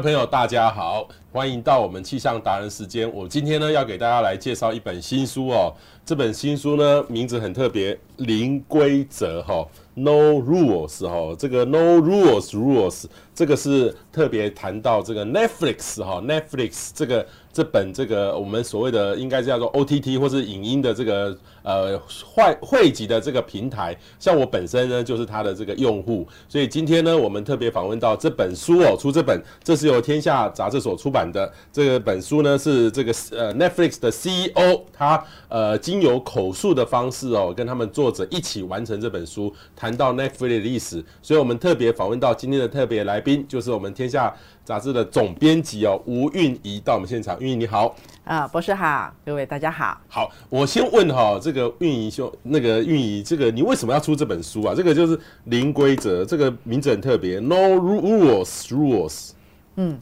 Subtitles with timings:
[0.00, 3.12] 朋友，大家好，欢迎到我们气象达人时间。
[3.12, 5.74] 我今天呢要给大家来介绍一本新书哦。
[6.04, 9.66] 这本新书呢名字很特别，零规则哈
[9.98, 11.36] ，No Rules 哈。
[11.38, 17.26] 这个 No Rules Rules 这个是特别谈到这个 Netflix 哈，Netflix 这个。
[17.50, 44.34] 这本这个我们所谓的应该叫做 OTT 或是影音的这个呃汇汇集的这个平台，像我本身呢就是它的这个用户，所以今天呢我们特别访问到这本书哦，出这本，这是由天下杂志所出版的这个本书呢是这个呃 Netflix 的 CEO 他呃经由口述的方式哦跟他们作者一起完成这本书，谈到 Netflix 的历史，所以我们特别访问到今天的特别来宾就是我们天下。
[44.64, 47.40] 杂志的总编辑哦，吴韵仪到我们现场。
[47.40, 49.98] 韵仪你好，啊，博士好，各位大家好。
[50.08, 54.74] 好，我先问哈，这个韵仪兄，那个韵仪，这个你为什么要出这本书啊？
[54.76, 59.30] 这个就是零规则，这个名字很特别，No Rules Rules。
[59.76, 59.98] 嗯。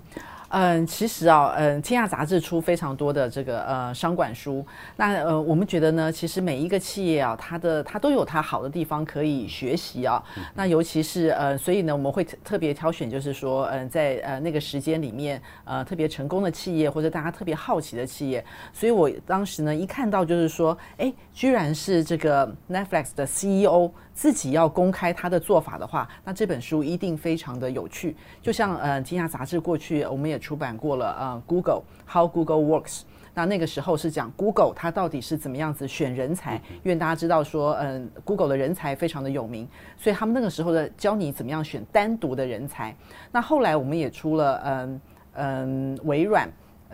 [0.49, 4.65] 嗯，其实啊，嗯，天下杂志出非常多的这个呃商管书，
[4.97, 10.23] 那呃，我们觉得呢，其实每一个企业啊，它的它都有它好的地方可以学习啊。
[10.55, 18.45] 那尤其是呃，所以呢，我们会特别挑选，就是说，嗯、呃，在呃那个时间里面，呃，特别成功的企业或者大家特别好奇的企业。
[18.73, 23.91] 所以我当时呢，一看到就是说，哎，居然是这个 Netflix 的 CEO。
[24.17, 28.17] 自己要公开他的做法的话，那这本书一定非常的有趣。
[28.41, 33.03] 就像呃，天下杂志过去我们也出版过了呃，Google How Google Works。
[33.35, 42.97] 那那个时候是讲 Google 它到底是怎么样子选人才，因为大家知道说，嗯，Google 的人才非常的有名，所以他们那个时候的教你怎么样选单独的人才。
[43.31, 45.01] 那后来我们也出了嗯
[45.35, 46.51] 嗯微软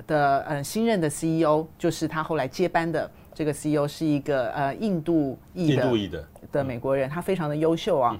[0.08, 3.08] 的嗯新任的 CEO，就是他后来接班的。
[3.34, 8.16] 这个 CEO 是一个呃印度裔的印度的的美国人，他非常的优秀啊。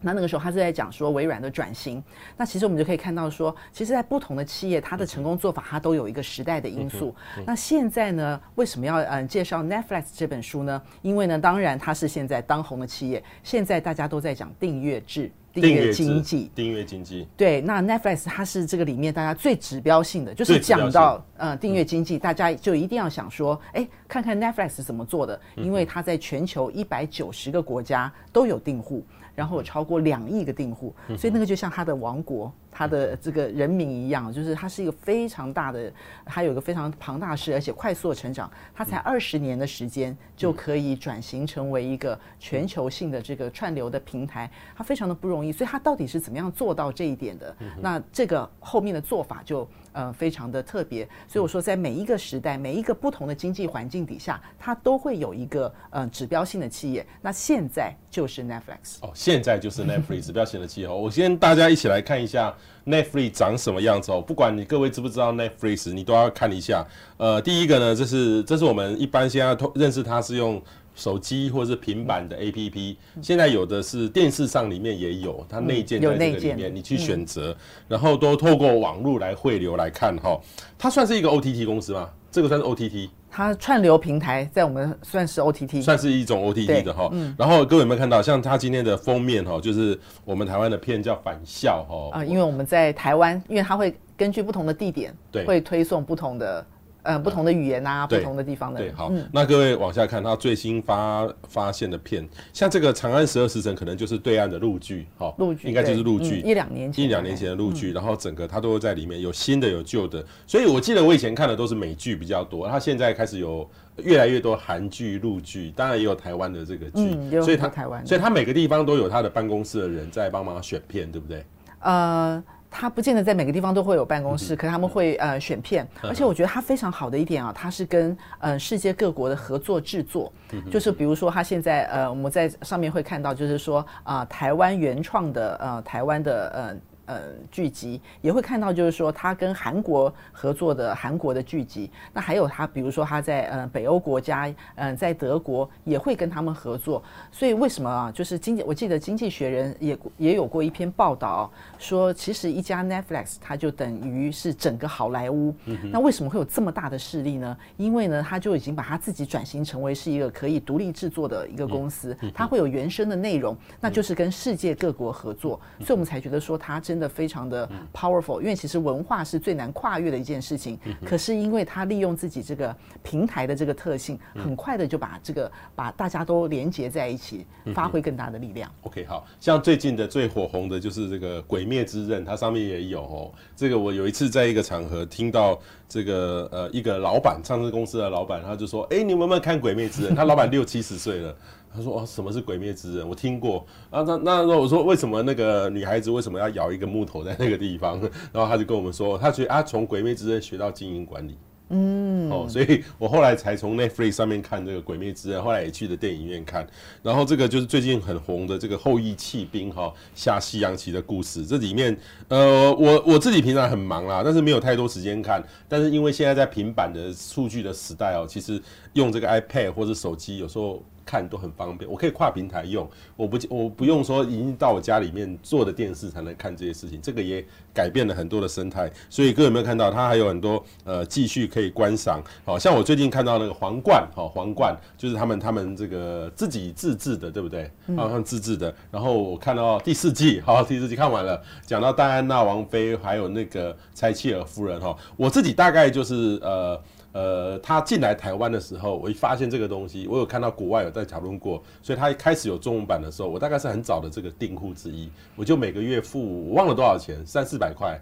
[0.00, 2.02] 那那个时候他是在讲说微软的转型。
[2.36, 7.14] 那其实我们就可以看到说，其实，在不同的企业，它的成功做法，它都有一个时代的因素。
[7.36, 10.82] 嗯、那现在呢，为什么要嗯介绍 Netflix 这本书呢？
[11.02, 15.30] 因为呢，当然它是现在当红的企业，现在大家都在讲订阅制。
[15.52, 29.04] 订阅经济，订阅经济，对，那 Netflix 它是这个里面大家最指标性的，就是讲到呃订阅经济，大家就一定要想说，哎，看看 Netflix 怎么做的，因为它在全球一百九十个国家都有订户。
[29.34, 35.92] 然后有超过两亿个订户，所以那个就像他的王国，他的这个人民一样，就是他是一个非常大的，
[36.24, 38.50] 他有一个非常庞大的势，而且快速的成长。
[38.74, 45.52] 他才二十年的时间就可以转型成为一个全球性的这个串流的平台，他非常的不容易。
[45.52, 47.56] 所以他到底是怎么样做到这一点的？
[47.80, 49.68] 那这个后面的做法就。
[49.92, 57.06] 呃，非常的特别，所以我说，在每一个时代，每一个不同的经济环境底下，它都会有一个呃指标性的企业。
[57.20, 60.88] 那现在就是 Netflix 哦，现在就是 Netflix 指标性的企业。
[60.88, 62.54] 我先大家一起来看一下
[62.86, 64.20] Netflix 长什么样子哦。
[64.20, 66.86] 不管你各位知不知道 Netflix，你都要看一下。
[67.16, 70.62] 呃，第一个呢，这是这是我们一般现在认识它是用。
[70.94, 77.56] 手机或者是平板的 APP，现在有的是电视上里面也有，它内建在这个里面，你去选择，
[77.88, 80.38] 然后都透过网络来汇流来看哈。
[80.78, 82.08] 它算是一个 OTT 公司吗？
[82.30, 83.08] 这个算是 OTT？
[83.32, 87.08] 它串流平台在我们算是 OTT，算是一种 OTT 的哈。
[87.12, 92.18] 嗯然后各位有没有看到，像它今天的封面哈，就是我们台湾的片叫《返校》哈。
[92.18, 96.66] 啊，因为我们在台湾，因为它会根据不同的地点，对，会推送不同的。
[97.02, 98.80] 呃，不同的语言啊，不同的地方的。
[98.80, 121.44] 对，好，那各位往下看，他最新发发现的片，像这个《长安十二时辰》，可能就是对岸的陆剧，哈，陆剧应该就是陆剧，一两年前，一两年前的陆剧，然后整个它都会在里面有新的有旧的，所以我记得我以前看的都是美剧比较多，它现在开始有越来越多韩剧、陆剧，当然也有台湾的这个剧，所以他台湾，所以它每个地方都有他的办公室的人在帮忙选片，对不对？
[121.80, 122.42] 呃。
[122.70, 130.32] 他不见得在每个地方都会有办公室，可是他们会呃选片，而且我觉得他非常好的一点啊，他是跟呃世界各国的合作制作，
[130.70, 136.76] 就是比如说他现在呃我们在上面会看到，就是说啊台湾原创的呃台湾的呃。
[137.10, 147.02] 呃，剧集也会看到，就是说他跟韩国合作的韩国的剧集，那还有他，比如说他在呃北欧国家，嗯、呃，在德国也会跟他们合作。
[147.32, 148.12] 所以为什么啊？
[148.12, 155.52] 就是经济，我记得《经济学人》也也有过一篇报道，说其实一家 Netflix 它就等于是整个好莱坞。
[155.90, 157.58] 那为什么会有这么大的势力呢？
[157.76, 165.58] 因为呢，他就已经把他自己转型成为是一个可以独立制作的一个公司，它会有原生的内容，那就是跟世界各国合作。
[165.80, 166.99] 所以我们才觉得说他真。
[167.00, 170.78] 的非常的 powerful，因为其实文化是最难跨越的一件事情。
[171.04, 178.70] 可是因为他利用自己这个平台的这个特性，很快的就把这个把大家都连接在一起，发挥更大的力量。
[178.82, 183.32] OK，好像最近的最火红的就是这个《鬼灭之刃》，它上面也有哦。
[183.56, 185.58] 这个我有一次在一个场合听到
[185.88, 191.34] 这个呃一个老板，上市公司的老板，他就说：“哎，你们有没有看《鬼灭之刃》？”他老板六七十岁了。
[191.74, 193.08] 他说：“哦，什么是鬼灭之刃？
[193.08, 194.02] 我听过啊。
[194.02, 198.00] 那那那我说，为什么那个女孩子为什么要咬一个木头在那个地方？
[198.32, 201.38] 然后他就跟我们说，他觉得啊，从鬼灭之刃学到经营管理。
[201.72, 206.66] 嗯，哦，所以我后来才从 Netflix 上面看这个鬼灭之刃，后来也去了电影院看。
[207.00, 211.46] 然后这个就是最近很红的这个后羿弃兵哈下西洋棋的故事。
[211.46, 211.96] 这里面，
[212.26, 215.40] 呃，我我自己平常很忙啦，但是没有太多时间看。
[215.68, 218.60] 但是因为现在在平板的数据的时代哦，其实
[218.94, 220.82] 用这个 iPad 或者手机有时候。
[221.10, 228.88] 看都很方便，我可以跨平台用，我不我不用说已经到我家里面做的电视才能看这些事情，这个也改变了很多的生态。
[229.08, 232.22] 所以各位有没有看到，它还有很多呃继续可以观赏。
[232.44, 237.68] 好像我最近看到那个皇冠，好皇冠就是他们他们这个自己自制的，对不对？
[237.96, 238.72] 好像自制的。
[238.92, 246.80] 然后我看到第四季，好第四季看完了，讲到戴安娜王妃还有那个柴契尔夫人哈，我自己大概就是呃。
[247.12, 258.00] 呃，他进来台湾的时候，我一发现这个东西，我有看到国外有在讨论过，所以他一开始有中文版的时候，我大概是很早的这个订户之一，我就每个月付，我忘了多少钱，三四百块，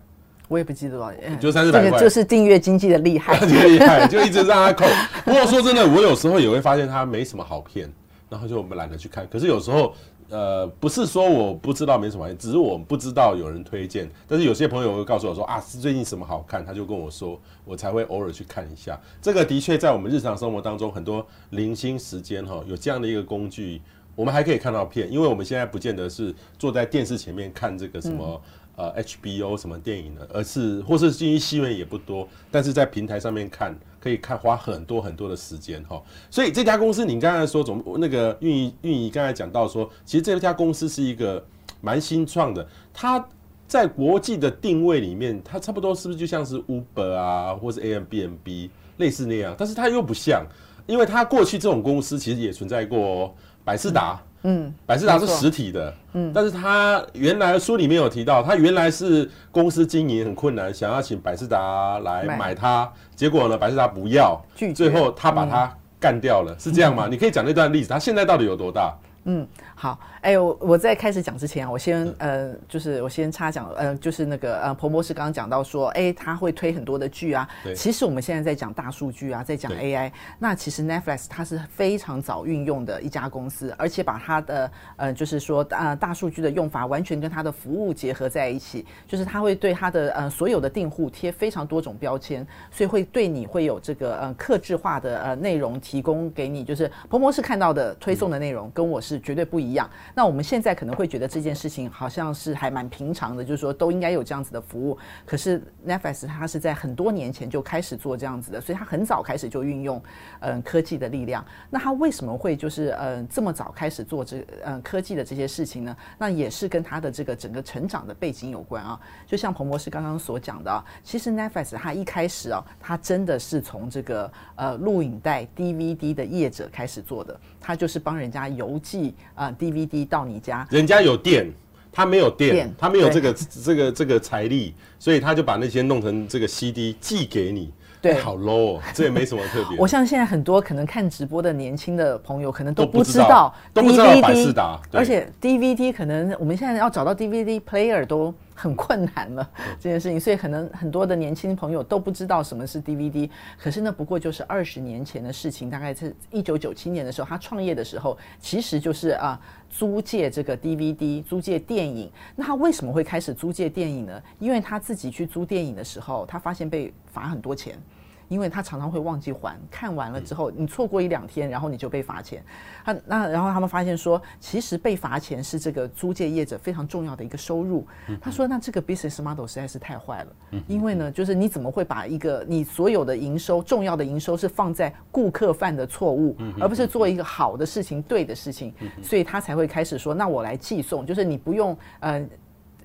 [0.48, 4.84] 我也不记得多少钱，就三四百块，这个就是订阅经济的厉害， 厉害，就一直让他扣。
[5.24, 7.90] 不过说真的，我有时候也会发现他没什么好骗，
[8.28, 9.26] 然后就我们懒得去看。
[9.30, 9.94] 可是有时候。
[10.30, 14.08] 呃，不是说我不知道没什么，只是我不知道有人推荐。
[14.26, 19.00] 但是有些朋友会告诉我说啊，是最近什么好看，他就跟我说，我才会偶尔去看一下。
[19.22, 23.80] 这个的确在我们日常生活当中，很多零星时间哈，有这样的一个工具，
[24.14, 28.24] 我们还可以看到片，因为我们现在不见得是坐在电视前面看这个什么。
[28.34, 28.40] 嗯
[28.78, 30.24] 呃，HBO 什么电影的？
[30.32, 36.02] 而是或是进于戏院也不多，但是在平台上面看可以看花很多很多的时间哈。
[36.30, 41.44] 所以这家公司，你刚才说总那个运营运营刚才讲到说，其实这家公司是一个
[41.80, 43.24] 蛮新创的，它
[43.66, 49.54] 在国际的定位里面，它差不多是不是就像是 Uber 啊，或是 Airbnb 类似那样？
[49.58, 50.46] 但是它又不像，
[50.86, 53.34] 因为它过去这种公司其实也存在过，
[53.64, 54.22] 百视达。
[54.42, 62.54] 嗯，百事达是实体的，嗯，但是他原来书里面有提到，他原来是公司经营很困难，想要请百事达来买。
[62.54, 64.40] 它，结果呢，百事达不要，
[64.74, 67.08] 最后他把它干掉了，是这样吗？
[67.10, 68.94] 你可以讲那段例子，他现在到底有多大？
[69.24, 69.46] 嗯，
[69.80, 77.48] 好，哎、欸，我我在开始讲之前啊，我先呃，就是我先插讲，呃，就是那个呃，彭博士刚刚讲到说，哎、欸，他会推很多的剧啊。
[77.62, 77.72] 对。
[77.76, 80.10] 其实我们现在在讲大数据啊，在讲 AI，
[80.40, 99.22] 那其实 Netflix 它是非常早运用的一家公司，而且把它的呃，就是说呃大数据的用法完全跟它的服务结合在一起，就是它会对它的呃所有的订户贴非常多种标签，所以会对你会有这个呃克制化的呃内容提供给你，就是彭博士看到的推送的内容跟我是。
[99.28, 99.88] 绝对不一一样。
[100.14, 104.96] 那我们现在可能会觉得这件事情好像是还蛮平常的，就是说都应该有这样子的服务。
[105.26, 110.02] 可是 Netflix 它是在很多年前就开始做这样子的，所以它很早开始就运用
[110.40, 111.44] 嗯科技的力量。
[111.68, 115.96] 那它为什么会就是嗯这么早开始做这嗯科技的这些事情呢？
[116.18, 118.98] 那也是跟它的这个整个成长的背景有关啊。
[119.26, 129.14] 就像彭博士刚刚所讲的啊，其实 Netflix 它一开始啊，它真的是从这个呃录影带 DVD 的业者开始做的，它就是帮人家邮寄。
[129.34, 131.52] 啊，DVD 到你家，人家有电，
[131.92, 137.72] 他没有电，他没有这个这个这个财力，所以他就把那些弄成这个 CD 寄给你。
[138.00, 139.76] 对，好 low 哦，这也没什么特别。
[139.80, 149.48] 我像现在很多可能看直播的年轻的朋友，可能都不知道 DVD，而且 DVD 可能我们现在要找到 DVD player 都很困难了
[149.80, 153.28] 这件事情，所以可能很多的年轻朋友都不知道什么是 DVD。
[153.60, 159.40] 可是那不过就是二十年前的事情，大概是一九九七年的时候，他创业的时候，其实就是啊
[159.70, 162.10] 租借这个 DVD，租借电影。
[162.34, 164.22] 那他为什么会开始租借电影呢？
[164.38, 167.78] 因为他自己去租电影的时候，他发现被罚很多钱。
[168.28, 172.42] 因为他常常会忘记还，看完了之后你错过一两天，然后你就被罚钱。
[172.84, 177.86] 他那然后他们发现说，其实被罚钱是这个租借业者非常重要的一个收入。
[178.20, 192.22] 他说，那这个 business model 实在是太坏了，因为呢，就是你怎么会把一个你所有的营收重要的营收是放在顾客犯的错误，而不是做一个好的事情、对的事情，所以他才会开始说，那我来寄送，就是你不用嗯。
[192.22, 192.28] 呃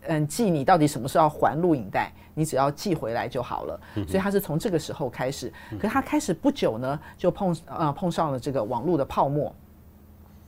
[0.07, 3.79] 嗯，记你到底什么时候要还录影带，你只要寄回来就好了。
[4.07, 9.53] 所以他是从这个时候开始，可是他开始不久呢，就碰呃碰上了这个网络的泡沫。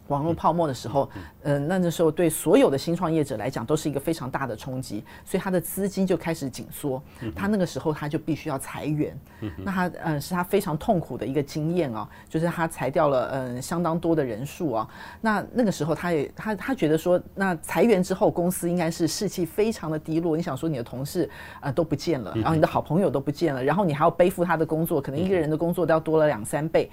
[0.07, 1.09] 网络泡沫的时候，
[1.43, 7.01] 嗯、呃，那那时候对所有的新创业者来讲都是一个非常大的冲击，所以他的资金就开始紧缩，
[7.35, 9.17] 他那个时候他就必须要裁员，
[9.57, 14.89] 那他嗯、呃、是他非常痛苦的一个经验啊，就是他裁掉了嗯、呃、相当多的人数啊，
[15.21, 21.29] 那那个时候他也他他觉得说，那裁员之后公司应该是士气非常的低落，你想说你的同事
[21.61, 26.89] 呃都不见了，然后你的好朋友都不见了，然后你还要背负他的工作，可能一个人的工作都要多了两三倍，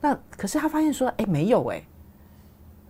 [0.00, 1.82] 那可是他发现说，哎没有哎。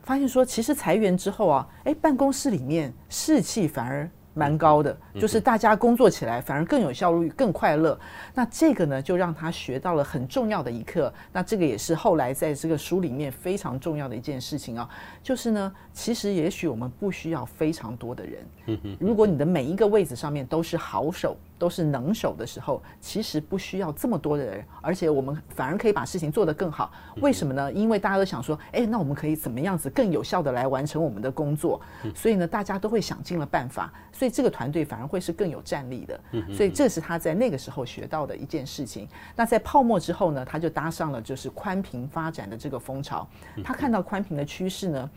[0.06, 7.98] 发现说，其实裁员之后啊，诶，办公室里面士气反而蛮高的，就是大家工作起来反而更有效率、更快乐。
[8.32, 11.12] 那这个呢，就让他学到了很重要的一课。
[11.32, 14.88] 那这个也是后来在这个书里面非常重要的一件事情啊，
[15.24, 18.78] 就是呢，其实也许我们不需要非常多的人。
[19.00, 21.36] 如果你的每一个位置上面都是好手。
[21.58, 26.90] 都是能手的时候，其实不需要这么多的人，而且我们反而可以把事情做得更好。
[27.20, 27.72] 为什么呢？
[27.72, 31.80] 因为大家都想说，哎，那我们可以怎么样子更有效的来完成我们的工作？
[32.14, 36.20] 所以呢，大家都会想尽了办法，所以这个团队反而会是更有战力的。
[36.52, 39.08] 所以这是他在那个时候学到的一件事情。
[39.34, 43.26] 那在泡沫之后呢，他就搭上了就是宽频发展的这个风潮。
[43.64, 45.10] 他看到宽频的趋势呢。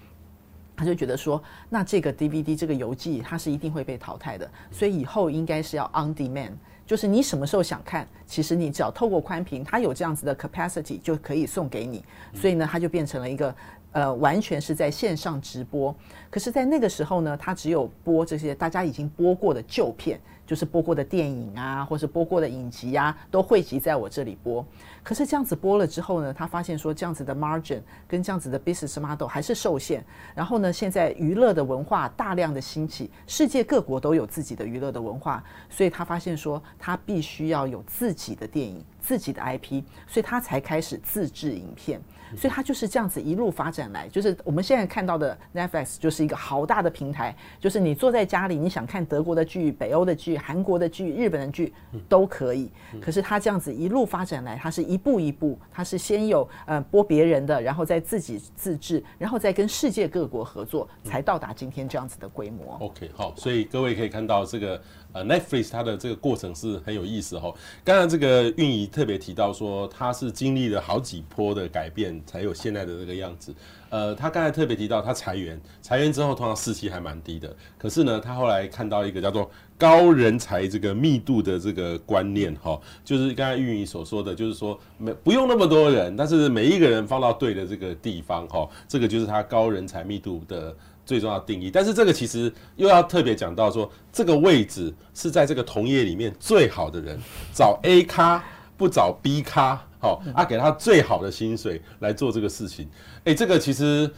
[0.79, 6.53] 他就觉得说，那这个 DVD 这个游记它是一定会被淘汰的，所以以后应该是要 on demand，
[6.87, 12.01] 就是你什么时候想看，其实你只要透过宽屏，它有这样子的 capacity 就可以送给你，
[12.33, 13.53] 所以呢，它就变成了一个
[13.91, 15.93] 呃完全是在线上直播。
[16.29, 20.17] 可是，在那个时候呢，它只有播这些大家已经播过的旧片。
[20.49, 24.65] 就是播过的电影啊，或是播过的影集啊，都汇集在我这里播。
[25.03, 30.03] 可是这样子播了之后呢，他发现说这样子的 margin 跟这样子的 business model 还是受限。
[30.33, 42.01] 然后呢，现在娱乐的文化大量的兴起，世界各国都有自己的娱乐的文化，所以他发现说他必须要有自己的电影、自己的 IP，所以他才开始自制影片。
[42.37, 51.73] 所以它就是这样子一路发展来，就是我们现在看到的 Netflix 就是一个好大的平台，就是你坐在家里，你想看德国的剧、北欧的剧、韩国的剧、日本的剧
[52.07, 52.69] 都可以。
[53.01, 62.77] 可是它这样子一路发展来，它是一步一步，它是先有呃播别人的，然后再自己自制，然后再跟世界各国合作，才到达今天这样子的规模。
[62.79, 64.81] OK，好，所以各位可以看到这个。
[65.11, 67.51] 呃，Netflix 它的这个过程是很有意思哈。
[67.83, 73.53] 刚刚这个运仪特别提到说，它是经历了好几波的改变，才有现在的这个样子。
[73.89, 77.55] 呃，他刚才特别提到他裁员，裁员之后通常士气还蛮低的。
[77.77, 90.75] 可是呢，他后来看到一个叫做高人才这个密度的这个观念哈，就是刚才韵仪所说的，就是说没不用那么多人，但是每一个人放到对的这个地方哈，这个就是他高人才密度的。
[91.05, 97.19] 最重要的定义，但是这个其实又要特别讲到说，这个位置是在这个同业里面最好的人，
[97.51, 98.43] 找 A 咖
[98.77, 102.87] 不找 B 咖，好啊，给他最好的薪水来做这个事情。
[103.25, 104.09] 诶，这个其实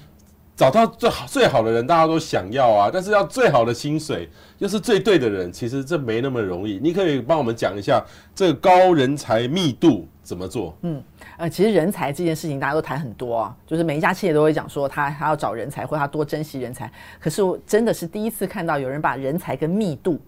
[0.56, 6.80] 找到最好最好的人，大家都想要啊，但是要最好的薪水又是最对的人，其实这没那么容易。
[6.82, 8.04] 你可以帮我们讲一下
[8.36, 10.78] 这个高人才密度怎么做？
[10.82, 11.04] 嗯。
[11.38, 16.92] 呃，其实人才这件事情大家都谈很多啊，就是每一家企业都会讲说他他要找人才，或他多珍惜人才。
[17.20, 20.20] 可是我真的是第一次看到有人把人才跟密度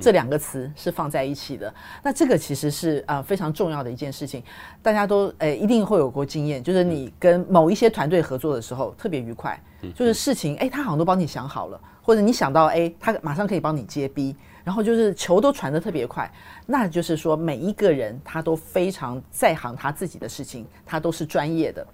[0.00, 1.72] 这两个词是放在一起的。
[2.02, 4.42] 那这个其实是呃非常重要的一件事情，
[4.82, 9.60] 大家都诶一定会有过经验，就是你跟某一些团队合作的时候特别愉快，
[9.94, 14.36] 就是事情诶他好像都帮你想好了，或者你想到 A，他马上可以帮你接 B。
[14.64, 16.30] 然后就是球都传得特别快，
[16.66, 21.86] 那就是说每一个人他都非常在行他自己的事情，他都是专业的。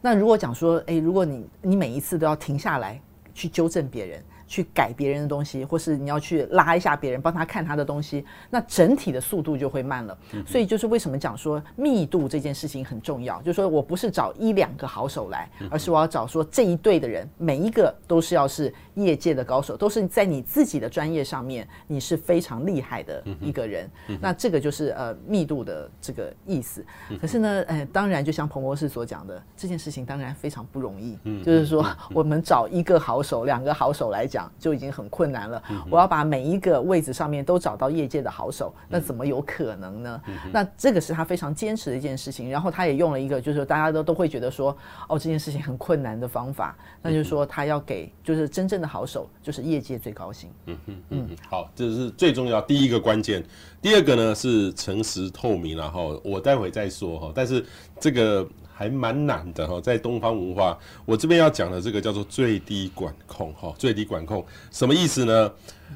[0.00, 3.00] 那如果讲说，诶，如果你你每一次都要停下来
[3.32, 4.20] 去纠正别人。
[4.46, 10.16] 去改别人的东西，或是你要去拉一下别人，帮他看他的东西，那整体的速度就会慢了。
[10.46, 23.90] 所以就是为什么讲说密度这件事情很重要，就是说我不是找一两个好手来，而是我要找说这一队的人，每一个都是要是业界的高手，都是在你自己的专业上面你是非常厉害的一个人。
[24.20, 26.86] 那这个就是呃密度的这个意思。
[27.20, 31.18] 可是呢，呃，当然就像彭博士所讲的，这件事情当然非常不容易。
[31.44, 31.84] 就是说
[32.14, 34.35] 我们找一个好手、两个好手来讲。
[34.36, 35.62] 讲就已经很困难了。
[35.90, 40.20] 我要把每一个位置上面都找到业界的好手，那怎么有可能呢？
[40.52, 42.50] 那这个是他非常坚持的一件事情。
[42.50, 44.76] 然后他也用了一个，就是大家都都会觉得说，
[45.08, 50.50] 哦，这件事情很困难的方法，那就是说他要给就是真正的好手，就是业界最高兴。
[50.66, 53.42] 嗯嗯嗯，好，这是最重要第一个关键。
[53.80, 57.32] 第二个呢是诚实透明，然后我待会再说哈。
[57.34, 57.64] 但是
[57.98, 58.46] 这个。
[58.78, 65.50] 还蛮难的哈，在东方文化，我这边要讲的这个叫做最低管控哈，最低管控什么意思呢？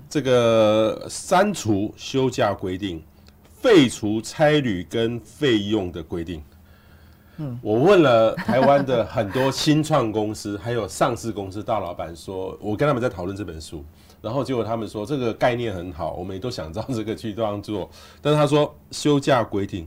[0.09, 3.03] 这个删除休假规定，
[3.61, 6.43] 废除差旅跟费用的规定。
[7.37, 13.85] 嗯，我问了台湾的很多新创公司， 还有上市公司大老板，说我跟他们在讨论这本书，
[14.23, 17.91] 然后结果他们说这个概念很好，我们也都想照这个去这样做，
[18.23, 19.87] 但是他说休假规定。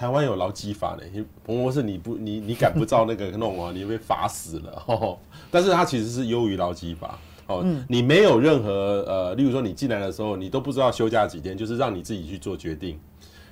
[0.00, 3.70] 台湾有劳基法呢，彭博士你不你你敢不照那个弄啊？
[3.70, 4.82] 你被罚死了。
[4.88, 5.18] 哦。
[5.50, 12.98] 但是它其实是优于劳基法哦，嗯、你没有任何呃，例如说你进来的时候，你都不知道休假几天，就是让你自己去做决定，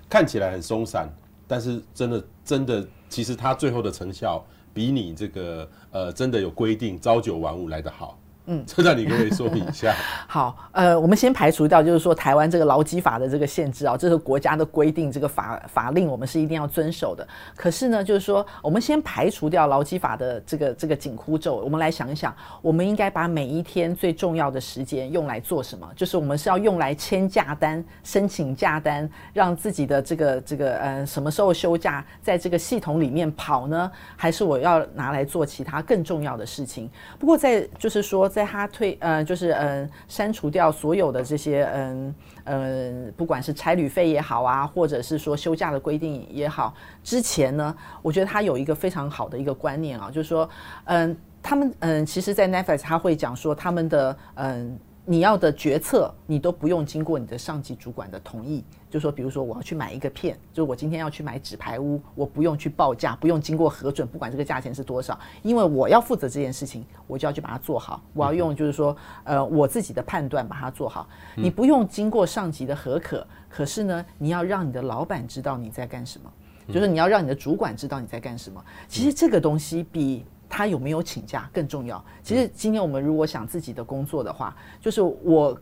[0.08, 1.06] 看起来很松散，
[1.46, 8.18] 但是真的真的，其实它最后的成效比你这个呃真的有规定朝九晚五来得好。
[8.50, 9.94] 嗯，这让你可以说明一下。
[10.26, 17.28] 好，呃，我们先排除掉，就是说台湾这个劳基法的这个限制啊，这是国家的规定，这个法法令我们是一定要遵守的。
[17.54, 25.86] 可是呢，就是说我们先排除掉劳基法的这个这个紧箍咒，我们来想一想，我们应该把每一天最重要的时间用来做什么？
[25.94, 33.92] 就是我们是要用来签假单、申请假单，让自己的这个这个呃什么时候休假，在这个系统里面跑呢？
[34.16, 36.88] 还是我要拿来做其他更重要的事情？
[37.18, 38.26] 不过在就是说。
[38.38, 42.14] 在他退呃，就是嗯删除掉所有的这些嗯
[42.44, 50.48] 嗯，不管是差旅费也好啊，或者是说休假的规定也好，之前呢，我觉得他有一个非常好的一个观念啊，就是说
[50.84, 54.78] 嗯，他们嗯，其实，在 Netflix 他会讲说他们的嗯。
[55.10, 58.62] 你要的决策，你都不用经过你的上级主管的同意。
[58.90, 68.02] 就说，比如说我要去买一个片，就是我今天要去买纸牌屋，我不用去报价，不用经过核准，不管这个价钱是多少，因为我要负责这件事情，我就要去把它做好。
[68.12, 71.08] 我要用就是说，呃，我自己的判断把它做好。
[71.34, 76.30] 你不用经过上级的核可，可是呢，你要让你的老板知道你在干什么，
[76.70, 78.62] 就是你要让你的主管知道你在干什么。
[78.88, 80.26] 其实这个东西比。
[80.48, 82.02] 他有没有请假更重要？
[82.22, 85.58] 其实今天我们如果想自己的工作的话，就是我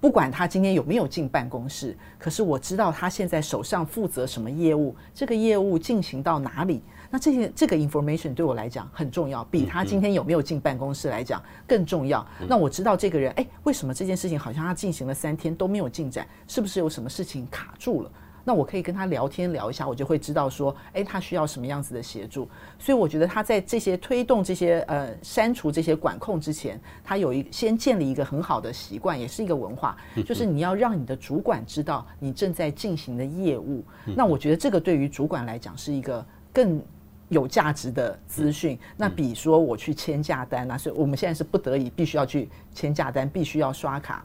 [0.00, 12.24] 不管他今天有没有进办公室，可是我知道他现在手上负责什么业务，这个业务进行到哪里，那这些这个 information 对我来讲很重要，比他今天有没有进办公室来讲更重要。
[12.46, 16.26] 那我知道这个人，诶，为什么这件事情好像他进行了三天都没有进展？
[16.46, 18.10] 是不是有什么事情卡住了？
[18.48, 22.48] 那我可以跟他聊天聊一下，我就会知道说，哎，他需要什么样子的协助。
[22.78, 33.82] 所以我觉得他在这些推动这些呃删除这些管控之前，他有一先建立一个很好的习惯，也是一个文化，就是你要让你的主管知道你正在进行的业务。
[34.04, 36.80] 那我觉得这个对于主管来讲是一个更
[37.28, 38.78] 有价值的资讯。
[38.96, 44.24] 那比如说我去签价单啊，所以我们现在是不得已必须要去签价单，必须要刷卡。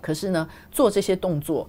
[0.00, 1.68] 可是呢，做这些动作。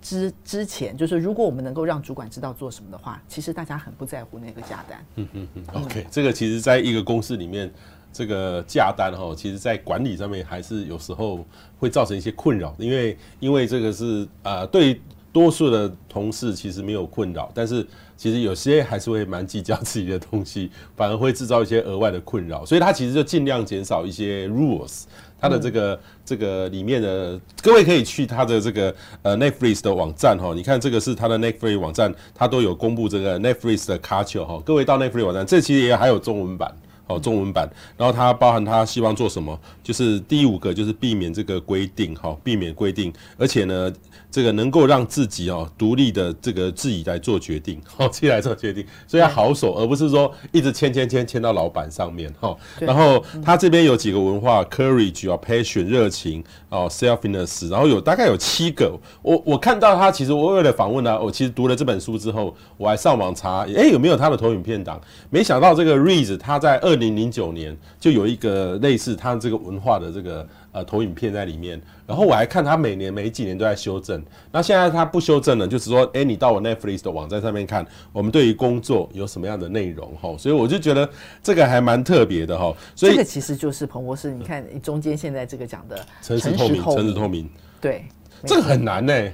[0.00, 5.04] 之之前，就是如果我们能够让主管知道做什么的话，其实大家很不在乎那个价单。
[5.16, 5.64] 嗯嗯嗯。
[5.74, 7.70] OK，这个其实在一个公司里面，
[8.12, 11.44] 这个价单哈，其实在管理上面还是有时候
[11.78, 15.00] 会造成一些困扰，因为因为这个是啊、呃，对
[15.32, 17.86] 多数的同事其实没有困扰，但是
[18.18, 25.04] 其实有些还是会蛮计较自己的东西，反而会制造一些额外的困扰，所以他其实就尽量减少一些 rules。
[25.40, 36.74] 它的这个、这个里面的，各位可以去它的这个呃 Netflix 的网站哈，你看这个是它的 Netflix 网站，它都有公布这个 Netflix 的 culture 哈，各位到 Netflix 网站，这其实也还有中文版。
[37.08, 43.90] 哦，中文版，然后它包含它希望做什么，就是第五个就是避免这个规定，哈，避免规定，而且呢，
[44.30, 52.54] 这个能够让自己哦独立的这个自己来做决定，哦，自己来做决定，所以要好手，而不是说一直签签签签到老板上面，哈。
[52.78, 65.00] 然后它这边有几个文化，courage 啊，passion 热情，哦，selfness，然后有大概有七个，我我看到他其实我为了访问呢，我其实读了这本书之后，我还上网查，哎，有没有他的投影片档？
[65.30, 66.97] 没想到这个 Reese 他在二。
[66.98, 74.20] 二零零九年就有一个类似他这个文化的这个呃投影片在里面，然后我还看他每年每几年都在修正。
[74.50, 80.36] 那现在他不修正了，就是说，哎，你到我 Netflix 的网站上面看，我们对于工作有什么样的内容哈？
[80.36, 81.08] 所以我就觉得
[81.40, 82.74] 这个还蛮特别的哈。
[82.96, 87.48] 所以这个其实就是彭博士，你看中间现在这个讲的诚实透明，诚实透明，
[87.80, 88.04] 对，
[88.44, 89.32] 这个很难呢、欸。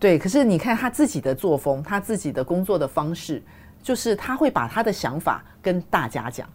[0.00, 3.40] 对，可是你看他自己的作风，他自己的工作的方式，
[3.82, 6.48] 就是他会把他的想法跟大家讲。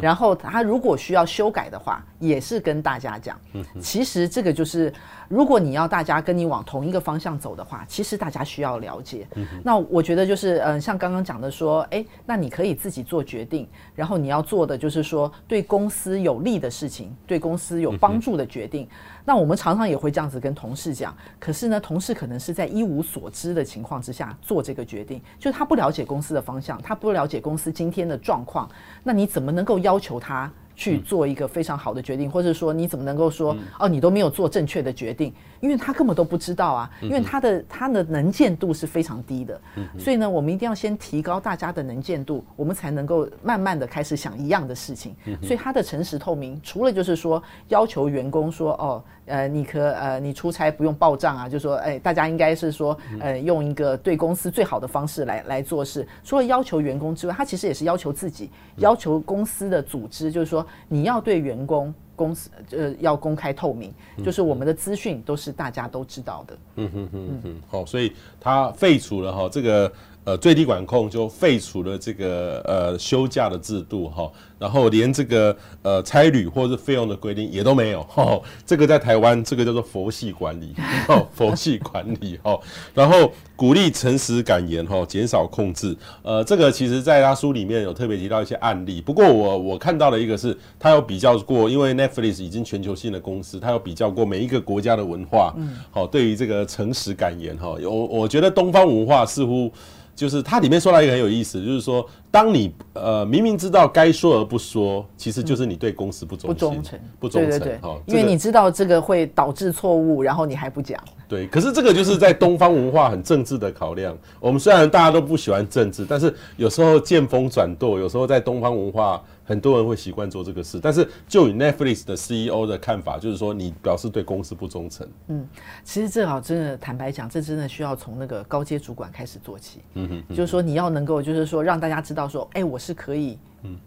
[0.00, 3.38] 然后他如果需要修改的话，也是跟大家讲。
[3.80, 4.92] 其实这个就是，
[5.30, 9.24] 如果你要大家跟你往同一个方向走的话，其实大家需要了解。
[9.62, 18.88] 那我觉得就是，嗯，像刚刚讲的说，诶，那你可以自己做决定，然后你要做的就是说，对公司有利的事情，对公司有帮助的决定。
[19.24, 28.68] 那我们常常也会这样子跟同事讲，可是呢，同事可能是在一无所知的情况之下做这个决定，就是他不了解公司的方向，他不了解公司今天的状况，
[29.04, 35.30] 那你怎么能够要求他去做一个非常好的决定，或者说你怎么能够说哦，你都没有做正确的决定？
[35.60, 39.60] 因为他根本都不知道啊，因为他的他的能见度是非常低的，
[39.98, 45.14] 所以呢，我们一定要先提高大家的能见度，我们才能够慢慢的开始想一样的事情。
[45.42, 56.06] 所以他的诚实透明，除了就是说要求员工说哦，呃，你可呃你出差不用报账啊，就说哎，大家应该是说呃用一个对公司最好的方式来来做事。
[56.24, 61.92] 除了要求员工之外，他其实也是要求自己，要求公司的组织，就是说你要对员工。
[62.20, 63.90] 公司呃要公开透明，
[64.22, 66.58] 就是我们的资讯都是大家都知道的。
[66.76, 69.90] 嗯哼哼哼，好，所以他废除了哈这个。
[70.22, 78.38] 呃，最低管控就废除了这个呃休假的制度哈，然后连这个呃差旅或者是费用的规定也都没有哈。
[78.66, 80.74] 这个在台湾这个叫做佛系管理，
[81.08, 82.58] 哦，佛系管理哈。
[82.92, 85.96] 然后鼓励诚实敢言哈，减少控制。
[86.22, 89.00] 呃，这个其实在他书里面有特别提到一些案例。
[89.00, 95.54] 不过我我看到的一个是，他有比较过，因为 Netflix 已经全球性的公司，他有比较过每一个国家的文化。
[95.56, 99.72] 嗯，好，对于这个诚实敢言哈，有我觉得东方文化似乎。
[100.14, 107.50] 就是它里面说到一个很有意思，就是说，当你呃明明知道该说而不说，其实就是你对公司不忠诚，不忠诚，不忠诚。
[107.50, 110.98] 对对对，哦，因为你知道这个会导致错误，然后你还不讲。
[111.28, 114.16] 对，可是这个就是在东方文化很政治的考量。
[114.40, 119.22] 我们虽然大家都不喜欢政治，但是有时候见风转舵，有时候在东方文化。
[119.50, 125.04] 很多人会习惯做这个事，但是就以 Netflix 的 CEO 的看法，就是说你表示对公司不忠诚。
[125.26, 125.44] 嗯，
[125.82, 129.80] 其实这好真的坦白讲，这真的需要从那个高阶主管开始做起。
[129.94, 133.36] 嗯哼，嗯就是说你要能够，就是说让大家知道说，哎，我是可以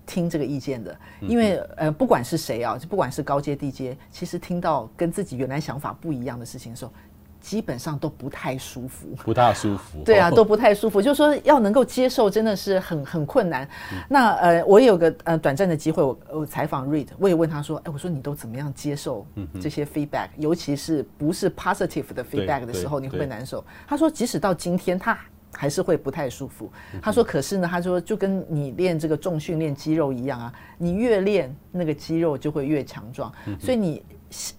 [0.05, 6.91] 听这个意见的，因为呃，不管是谁啊，就不管是高阶低阶，其实听到跟自己原来想法不一样的事情的时候。
[7.43, 10.01] 基本上都不太舒服，不太舒服。
[10.05, 11.01] 对啊，都不太舒服。
[11.01, 13.67] 就是说，要能够接受，真的是很很困难。
[13.91, 19.27] 嗯、那呃，我也有个呃短暂的机会，我我采访 Reed，我也问他说，哎，我说你都怎么样接受
[19.59, 23.61] 这些 feedback，、嗯、尤其是不是 positive 的 feedback 的时候，你会不会难受？
[23.85, 25.19] 他说，即使到今天，他
[25.51, 26.71] 还是会不太舒服。
[26.93, 34.01] 嗯、他说，可是呢，他说就跟你练这个重训练肌肉一样啊，你越练那个肌肉就会越强壮，嗯、所以你。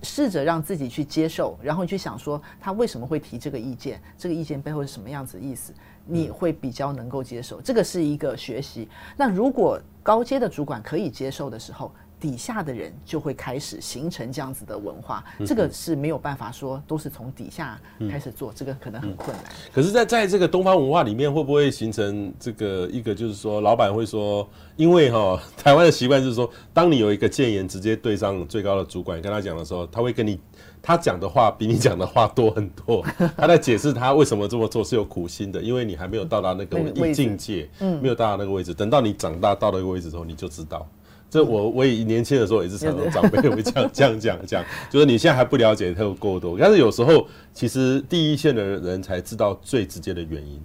[0.02, 5.72] 试着让自己去接受，然后你去想说他为什么会提这个意见，这个意见背后是什么样子的意思，
[6.06, 7.60] 你会比较能够接受。
[7.60, 8.88] 这个是一个学习。
[9.16, 11.92] 那如果高阶的主管可以接受的时候，
[12.24, 17.78] 底下的人就会开始形成这样子的文化，这个是没有办法说都是从底下
[18.10, 19.44] 开始做，这个可能很困难。
[19.70, 30.40] 可是，在在这个东方文化里面，会不会形成这个一个就是说，老板会说，因为哈 台湾的习惯就是说，当你有一个谏言直接对上最高的主管跟他讲的时候，他会跟你
[30.80, 33.04] 他讲的话比你讲的话多很多，
[33.36, 40.88] 他在解释他为什么这么做是有苦心的，因为你还没有到达那个境界，嗯，没有到达那个位置，等到你长大到那个位置之后，你就知道。
[41.34, 50.62] 这我我也年轻的时候也是常常长辈会这样这样讲讲，就是你现在还不了解他有够多，但是有时候其实第一线的人才知道最直接的原因。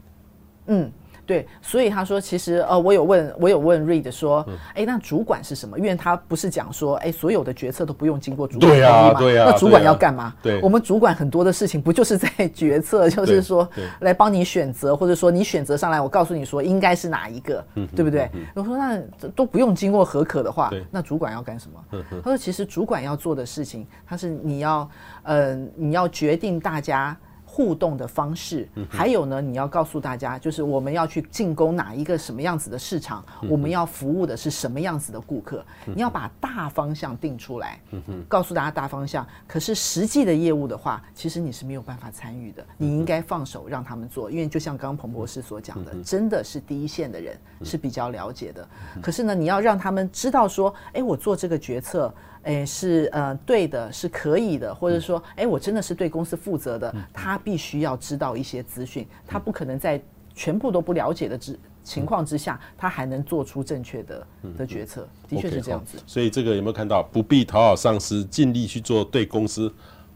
[0.68, 0.92] 嗯。
[1.30, 5.78] 对，所以他说，其实呃，我有问，我有问 Reed 说，哎，那主管是什么？
[5.78, 9.20] 因为他不是讲说，哎，所有的决策都不用经过主管同意吗？
[9.20, 10.34] 对啊，那主管要干嘛？
[10.42, 17.64] 对，我们主管很多的事情不就是在 决策，就是说来帮你选择，或者说你选择上来，我告诉你说应该是哪一个，
[17.96, 18.28] 对不对？
[18.56, 19.00] 我说那
[19.36, 22.04] 都不用经过合可的话，那主管要干什么？
[22.24, 24.90] 他说其实主管要做的事情，他是你要，
[25.22, 27.16] 呃，你要决定大家。
[27.52, 37.82] 互动的方式，还有呢，你要告诉大家，就是我们要去进攻哪一个什么样子的市场，我们要服务的是什么样子的顾客，你要把大方向定出来，
[38.28, 39.28] 告诉大家大方向。
[39.48, 48.66] 可是实际的业务的话，其实你是没有办法参与的，你应该放手让他们做，因为就像刚刚彭博士所讲的，真的是第一线的人是比较了解的。
[49.02, 52.14] 可是呢，你要让他们知道说，哎，我做这个决策。
[52.44, 56.94] 诶，是呃对的，是可以的，或者说，诶，我真的是对公司负责的。
[57.14, 60.02] 他必须要知道一些资讯，他不可能在
[60.34, 65.08] 全部都不了解的之情况之下，他还能做出正确的的决策。
[65.28, 65.98] 的确是这样子。
[66.08, 67.04] 所以这个有没有看到？
[67.04, 69.72] 不必讨好上司，尽力去做对公司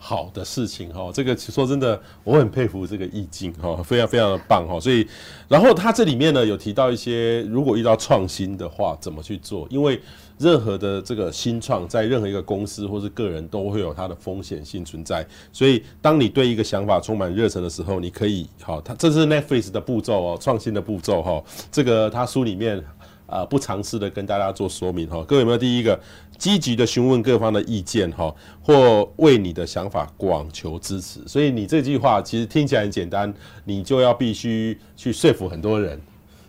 [0.06, 1.10] 好的事情哈。
[1.14, 4.78] 这个说真的，我很佩服这个意境哈，非常非常的棒哈。
[4.78, 5.08] 所以，
[5.48, 9.66] 然后他这里面呢有提到一些，如果遇到创新的话，怎么去做？
[9.70, 9.98] 因为
[10.38, 15.26] 任何的这个新创，在任何一个公司或是个人都会有它的风险性存在。
[15.54, 21.42] 所以，当你对一个想法充满热忱的时候，你可以好，它这是 Netflix 的步骤哦，创新的步骤哈。
[21.72, 22.84] 这个他书里面
[23.26, 25.24] 啊不尝试的跟大家做说明哈。
[25.28, 26.00] 各位有没有第一个
[26.38, 31.20] 积极的询问各方的意见哈，或为你的想法广求支持？
[31.28, 33.34] 所以你这句话其实听起来很简单，
[33.66, 36.00] 你就要必须去说服很多人。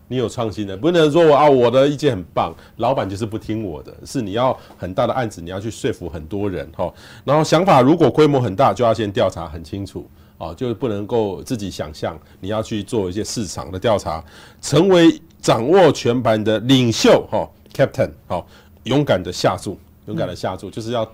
[0.07, 6.93] 你有创新的，不能说我啊我的意见很棒，老板就是不听我的，是你要很大的案子，你要去说服很多人哈。
[7.25, 10.07] 然后想法如果规模很大，就要先调查很清楚
[10.37, 14.23] 啊，就是不能够自己想象，你要去做一些市场的调查，
[14.61, 18.47] 成为掌握全盘的领袖哈，Captain 好，
[18.85, 21.05] 勇敢的下注，勇敢的下注，就是要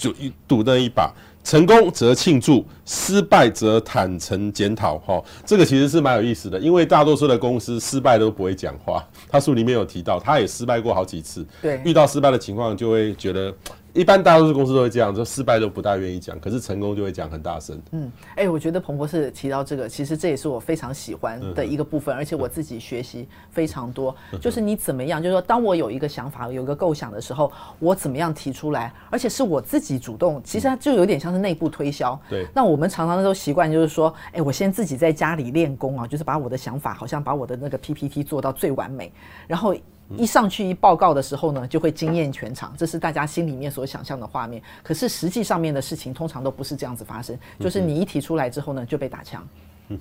[0.00, 1.12] 赌一赌那一把。
[1.42, 4.96] 成功则庆祝，失败则坦诚检讨。
[4.98, 9.04] 哈，这个其实是蛮有意思的，因为大多数的公司失败都不会讲话。
[9.28, 11.44] 他书里面有提到，他也失败过好几次。
[11.60, 13.52] 对，遇到失败的情况就会觉得。
[13.96, 17.80] 一般大多数公司都会这样，就失败都不大愿意讲，可是成功就会讲很大声。
[17.92, 24.14] 嗯，哎、欸，我觉得彭博士提到这个，其实这也是我非常喜欢的一个部分，而且我自己学习非常多。
[24.38, 32.20] 就是你怎么样，就是说，当我有一个想法、有一个构想的时候，我怎么样提出来，而且是我自己主动，其实它就有点像是内部推销。
[32.28, 32.46] 对。
[32.54, 39.10] 那我们常常都习惯就是说，哎、欸，我先自己在家里练功啊，就是把我的想法，好像把我的那个 PPT 做到最完美，
[39.46, 39.74] 然后。
[40.16, 44.62] 一上去一报告的时候呢，就会惊艳全场，这是大家心里面所想象的画面。
[44.82, 49.46] 可是实际上面的事情通常都不是这样子发生，就是你一提出来之后呢，就被打枪。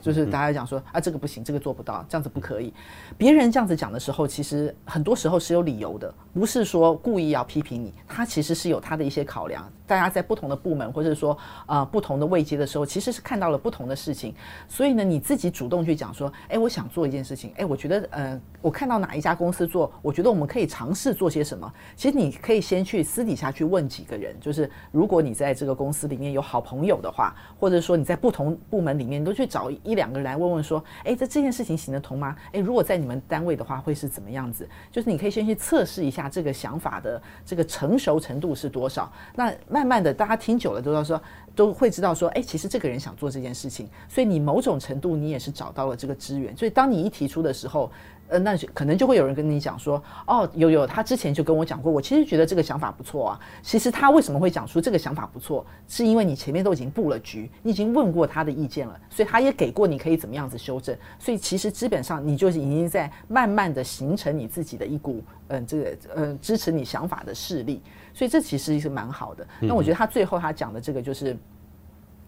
[0.02, 2.74] 就是大家讲说啊，这个不行，这个做不到，这样子不可以。
[3.18, 9.64] 别人这样子讲的时候，其实很多时候是有理由的，不是说故意要批评你，他其实是有他的一些考量。
[9.88, 14.34] 大家在不同的部门或者说呃不同的位阶的时候，其实是看到了不同的事情。
[14.68, 21.72] 所以呢，你自己主动去讲说，哎，我想做一件事情，哎，我觉得呃，我看到哪一家公司做，我觉得我们可以尝试做些什么。
[21.96, 29.70] 其实你可以先去私底下去问几个人，就是如果你在这个公司里面有好朋友的话，或者说你在不同部门里面都去找。
[29.84, 32.36] 一两个人来问问说，哎，这这件事情行得通吗？
[32.52, 34.68] 哎，如果在你们单位的话，会是怎么样子？
[34.92, 39.12] 就是你可以先去测试一下这个想法的这个成熟程度是多少。
[39.36, 41.22] 那慢慢的，大家听久了都要说，
[41.56, 46.56] 都会知道说，哎，其实这个人想做这件事情，所以你某种程度你也是找到了这个资源。
[46.56, 47.92] 所以当你一提出的时候。
[48.28, 53.40] 呃，那就可能就会有人跟你讲说，哦，有有，他之前就跟我讲过，我其实觉得这个想法不错啊。
[53.62, 60.98] 其实他为什么会讲出这个想法不错，是因为你前面都已经布了局，你已经问过他的意见了，所以他也给过你可以怎么样子修正。
[61.20, 67.82] 所以其实基本上你就是已经在慢慢的形成你自己的一股，嗯、呃，这个嗯、呃、支持你想法的势力。
[68.12, 69.46] 所以这其实是蛮好的。
[69.60, 71.34] 那我觉得他最后他讲的这个就是，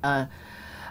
[0.02, 0.30] 嗯、呃、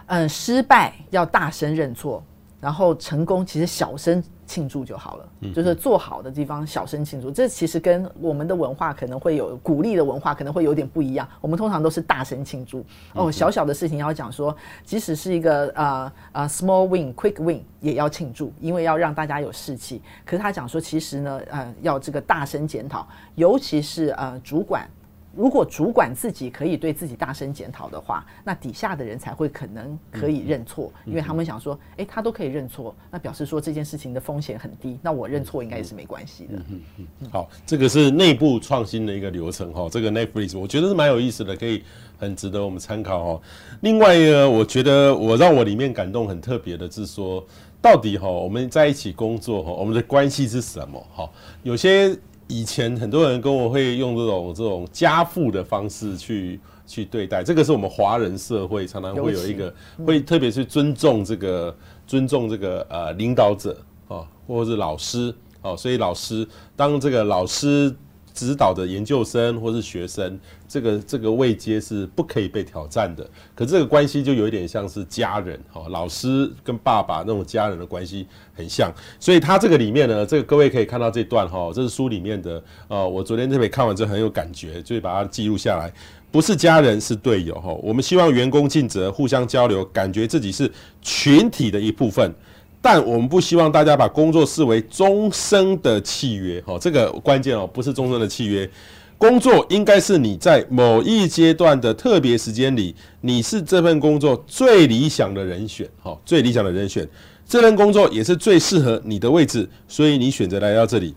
[0.07, 2.21] 嗯、呃，失败要大声认错。
[2.59, 7.29] 然后成功其实小声庆祝就好了，就是做好的地方小声庆祝。
[7.29, 11.27] 这其实跟我们的文化可能会有鼓励的文化可能会有点不一样。
[11.39, 20.01] 我们通常都是大声庆祝哦，小小的事情要讲说，即使是一个呃呃 small win quick win 也要庆祝，因为要让大家有士气。
[20.25, 24.89] 可是他讲说，其实呢，呃，要这个大声检讨，尤其是呃主管。
[25.37, 36.53] 如果主管自己可以对自己大声检讨的话，那底下的人才会可能可以认错，因为他们想说，诶，他都可以认错，那表示说这件事情的风险很低，那我认错应该也是没关系的。
[36.69, 37.29] 嗯嗯。
[37.31, 41.83] 好，这个是内部创新的一个流程哈，这个 Netflix 我觉得是蛮有意思的，可以
[42.17, 43.41] 很值得我们参考哈。
[43.81, 47.45] 另外一个，我觉得我让我里面感动很特别的是说，
[47.79, 51.29] 到底哈我们在一起工作哈，我们的关系是什么哈？
[51.61, 52.17] 有些。
[52.47, 59.73] 以前很多人跟我会用这种这种家父的方式去去对待，这个是我们华人社会常常会有一个
[60.05, 67.95] 会特别去尊重这个尊重这个呃领导者啊，或者是老师哦，所以老师当这个老师。
[68.37, 73.27] 指导的研究生或是学生，这个这个位阶是不可以被挑战的。
[73.55, 78.93] 可这个关系就有一点像是家人哈，老师跟爸爸那种家人的关系很像。
[79.19, 82.63] 所以他这个里面呢，这个各位可以看到这段哈，这是书里面的。
[82.87, 85.91] 呃，我昨天特别看完之后很有感觉，就把它记录下来。
[86.29, 87.73] 不是家人，是队友哈。
[87.81, 90.71] 我们希望员工尽责，互相交流，感觉自己是
[91.01, 92.31] 群体的一部分。
[92.81, 98.69] 但我们不希望大家把工作视为终生的契约，好，这个关键哦，不是终生的契约。
[99.17, 107.07] 工作应该是你在某一阶段的特别时间里，你是这份工作最理想的人选，好，最理想的人选。
[107.45, 111.15] 这份工作也是最适合你的位置，所以你选择来到这里。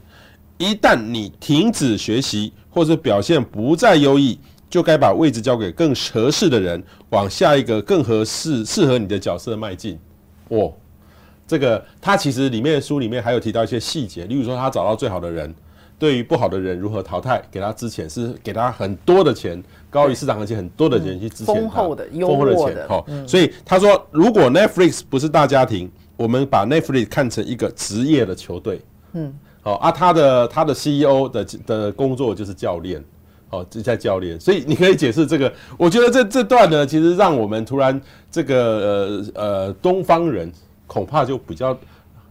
[0.57, 4.39] 一旦你停止学习或者表现不再优异，
[4.71, 9.99] 就该把位置交给更合适的人，往下一个更合适、适合你的角色迈进。
[10.49, 10.73] 哦。
[11.51, 15.53] 这个他其实里面的书里面还有提到一些细节，例如说他找到最好的人，
[15.99, 19.61] 对于不好的人如何淘汰，给他之前是给他很多的钱，
[19.91, 22.87] 高于市场行情很多的钱去资遣他，丰厚的、丰厚的钱。
[22.87, 28.81] 好，所以他说，如果 Netflix 不是大家庭，我们把 Netflix 看成一个职业的球队。
[29.15, 33.03] 嗯，好啊，他的他的 CEO 的的工作就是教练，
[33.49, 35.53] 好，就在教练，所以你可以解释这个。
[35.77, 40.49] 我觉得这这段呢，其实让我们突然这个呃呃东方人。
[40.91, 41.79] 恐怕就比较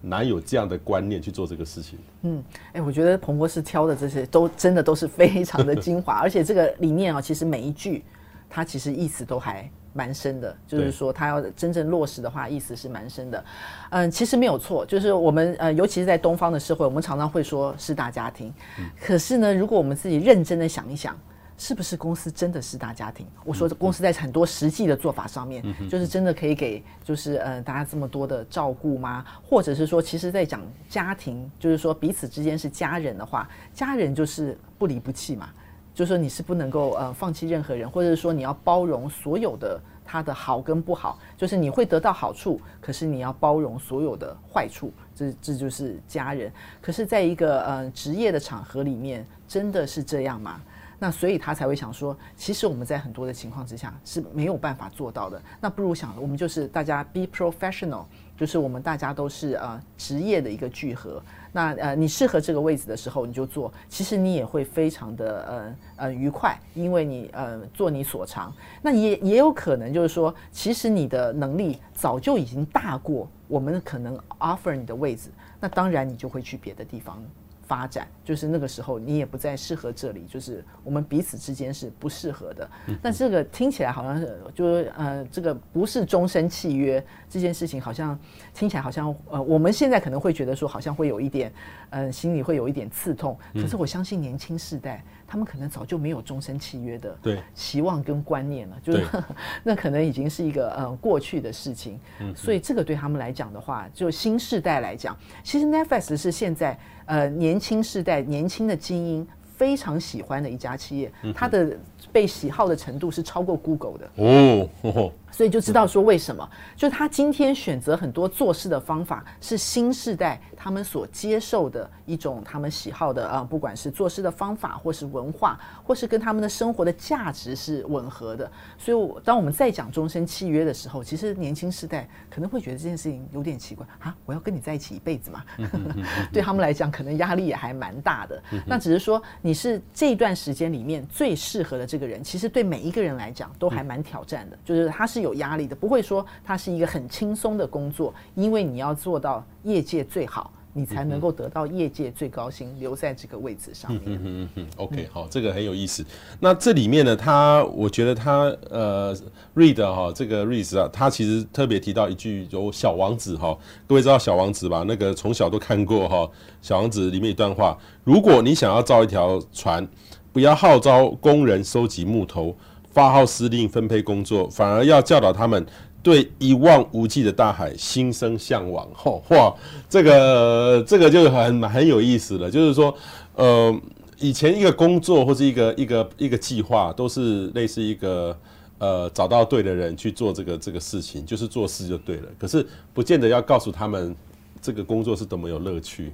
[0.02, 1.98] 难有这样的观念去做这个事情？
[2.24, 2.44] 嗯，
[2.74, 8.04] 哎、我觉得彭博士挑的这些都真的都是非常的精华， 而且这个理念啊，其实每一句
[8.50, 13.46] 它其实意思都还蛮深的，就是说它要真正落实的话，意思是蛮深的。
[13.92, 18.54] 嗯，其实没有错，就是我们呃，尤其是在东方的社会，我们常常会说是大家庭，
[19.00, 21.18] 可是呢，如果我们自己认真的想一想。
[21.60, 23.28] 是不是公司真的是大家庭？
[23.44, 29.26] 我说公司在很多实际的做法上面，就是真的可以给就是呃大家这么多的照顾吗？
[29.44, 35.50] 或者是说，其实在讲家庭，就是说彼此之间是家人的话，家人就是不离不弃嘛。
[35.94, 46.50] 就是说你是不能够呃放弃任何人，或者是说你要包容所有的他的好跟不好，就是你会得到好处，可是你要包容所有的坏处，这这就是家人。
[46.82, 50.62] 可是在一个呃职业的场合里面，真的是这样吗？
[51.02, 55.42] 那所以他才会想说，其实我们在很多的情况之下是没有办法做到的。
[55.62, 58.04] 那不如想，我们就是大家 be professional，
[58.38, 61.24] 就是我们大家都是呃职业的一个聚合。
[61.54, 68.54] 那呃你适合这个位置的时候你就做，其实你也会非常的呃呃愉快，因为你呃做你所长。
[68.82, 75.30] 那也也有可能就是说，其实你的能力早就已经大过我们可能 offer 你的位置，
[75.62, 77.24] 那当然你就会去别的地方。
[77.70, 82.68] 发展就是那个时候，你也不再适合这里，就是我们彼此之间是不适合的。
[83.00, 88.18] 那这个听起来好像是，就是呃，这个不是终身契约这件事情，好像
[88.56, 91.54] 听起来好像呃，我们现在可能会觉得说，好像会有一点，
[91.92, 93.38] 呃，心里会有一点刺痛。
[93.54, 99.06] 可是我相信年轻世代，他们可能早就没有终身契约的对期望跟观念了，就是
[99.64, 102.00] 那可能已经是一个呃过去的事情。
[102.36, 106.78] 所以这个对他们来讲的话，就新世代来讲，其实 Netflix 是现在。
[107.10, 111.76] 呃，年轻世代、年轻的精英非常喜欢的一家企业，它的
[112.12, 115.12] 被喜好的程度是超过 Google 的哦。
[115.32, 128.52] 所以就知道说为什么，就他今天选择很多做事的方法是新时代他们所接受的一种他们喜好的啊，不管是做事的方法，或是文化，或是跟他们的生活的价值是吻合的。
[128.78, 135.44] 所以，当我们在讲终身契约的时候，其实年轻世代可能会觉得这件事情有点奇怪啊，我要跟你在一起一辈子嘛？
[136.34, 138.42] 对他们来讲，可能压力也还蛮大的。
[138.66, 145.19] 那只是说你是这段时间里面最适合的这个人，其实对每一个人来讲都还蛮挑战的，就是他是。
[145.20, 154.02] 是有压力的，不会说它是一个很轻松的工作，因为你要做到业界最好，你才能够得到业界最高薪，留在这个位置上面。
[154.06, 156.06] 嗯嗯嗯 OK，好，这个很有意思。
[156.40, 159.14] 那这里面呢，他我觉得他呃
[159.56, 164.86] ，read 哈，这个 Reed 啊，他其实特别提到一句，有小王子哈，各位知道小王子吧？
[164.88, 166.30] 那个从小都看过哈，
[166.62, 169.86] 小王子里面一段话：如果你想要造一条船，
[170.32, 172.56] 不要号召工人收集木头。
[172.92, 175.66] 发号施令分配工作，反而要教导他们
[176.02, 178.88] 对一望无际的大海心生向往。
[178.94, 179.54] 吼，哇，
[179.90, 182.50] 这个这个就很很有意思了。
[182.50, 182.94] 就是说，
[183.36, 183.80] 呃，
[184.20, 188.36] 以前一个工作或是一个一个一个计划，都是类似一个
[188.78, 192.24] 呃找到对的人去做这个这个事情，就是做事就对了。
[192.38, 194.16] 可是不见得要告诉他们
[194.62, 196.14] 这个工作是多么有乐趣。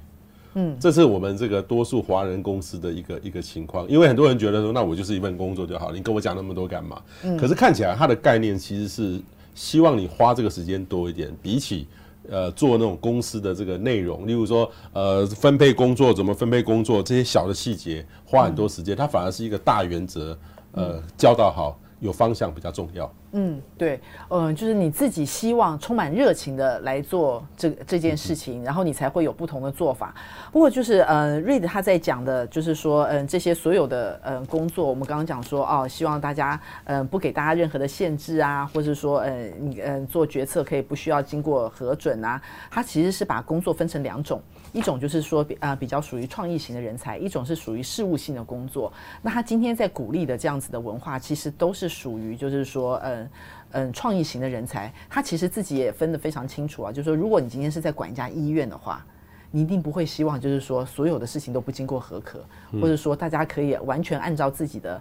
[0.58, 7.00] 嗯，这是我们这个多数华人公司的一个一个情况，因为很多人觉得说，那我就是一份工作就好，你跟我讲那么多干嘛？
[7.22, 9.20] 嗯，可是看起来它的概念其实是
[9.54, 11.86] 希望你花这个时间多一点，比起
[12.30, 20.36] 呃做那种公司的这个内容，例如说呃分配工作怎么分配工作这些小的细节，花很多时间，它反而是一个大原则，
[20.72, 21.78] 呃教导好。
[22.00, 23.10] 有方向比较重要。
[23.32, 30.14] 嗯，对，嗯，就是你自己希望充满热情的来做这这件事情，然后你才会有不同的做法。
[30.50, 42.40] 不过就是，呃，Reed 他在讲的，就是说，嗯，这些所有的，嗯，工作，我们刚刚讲说，哦，希望大家，嗯，不给大家任何的限制啊，或者说，嗯，你，嗯，做决策可以不需要经过核准啊。
[42.70, 44.40] 他其实是把工作分成两种。
[44.72, 48.92] 一种就是说，比啊比较属于创意型的人才，一种是属于事务性的工作。
[49.22, 53.30] 那他今天在鼓励的这样子的文化，其实都是属于就是说，嗯
[53.72, 54.92] 嗯，创意型的人才。
[55.08, 59.04] 他其实自己也分得非常清楚啊，就是说，如果你今天是在管一家医院的话，
[59.50, 65.00] 你一定不会希望就是说所有的事情都不经过合可，或者说大家可以完全按照自己的。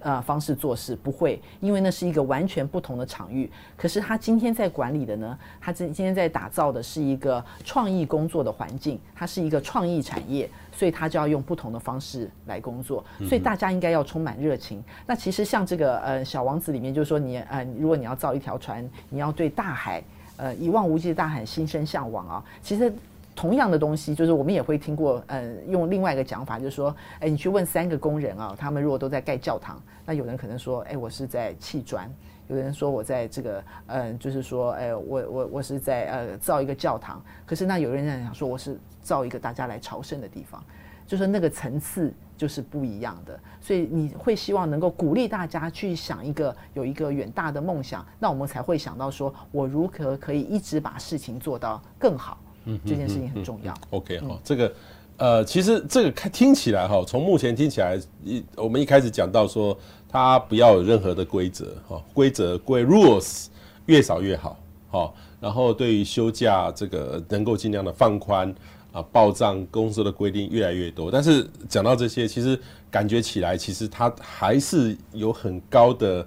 [0.00, 3.50] 呃，方式做事不会，因为那是一个完全不同的场域。
[3.76, 13.04] 可是他今天在管理的呢，他今今天在打造的是一个创意工作的环境，它是一个创意产业，所以他就要用不同的方式来工作。
[13.20, 14.82] 所以大家应该要充满热情。
[15.06, 20.02] 那其实像这个呃小王子里面，就是说你呃，如果你要造一条船，你要对大海
[20.36, 22.44] 呃一望无际的大海心生向往啊。
[22.62, 22.92] 其实
[23.36, 32.08] 同样的东西，就是我们也会听过，嗯、呃，用另外一个讲法，就是说，哎，你去问三个工人啊，他们如果都在盖教堂，那有人可能说，哎，我是在砌砖；
[32.48, 37.22] 有人说我在这个，嗯、呃，就是说，哎，我我我是在呃造一个教堂。
[37.44, 40.64] 可是那有人在想说，我是造一个大家来朝圣的地方，
[41.06, 43.38] 就是那个层次就是不一样的。
[43.60, 52.38] 所以你会希望能够鼓励大家去想一个有一个远大的梦想，那我们才会想到说我如何可以一直把事情做到更好。
[52.66, 53.72] 嗯，这件事情很重要。
[53.90, 54.72] OK 哈，这个
[55.16, 59.76] 呃，其实这个看听起来哈，从目前听起来一我们一开始讲到说，
[60.08, 63.46] 它不要有任何的规则哈，规则规 rules
[63.86, 64.58] 越少越好
[64.90, 65.12] 哈。
[65.40, 68.54] 然后对于休假这个能够尽量的放宽
[68.92, 71.10] 啊，报账公司的规定越来越多。
[71.10, 72.60] 但是讲到这些，其实
[72.90, 76.26] 感觉起来，其实它还是有很高的。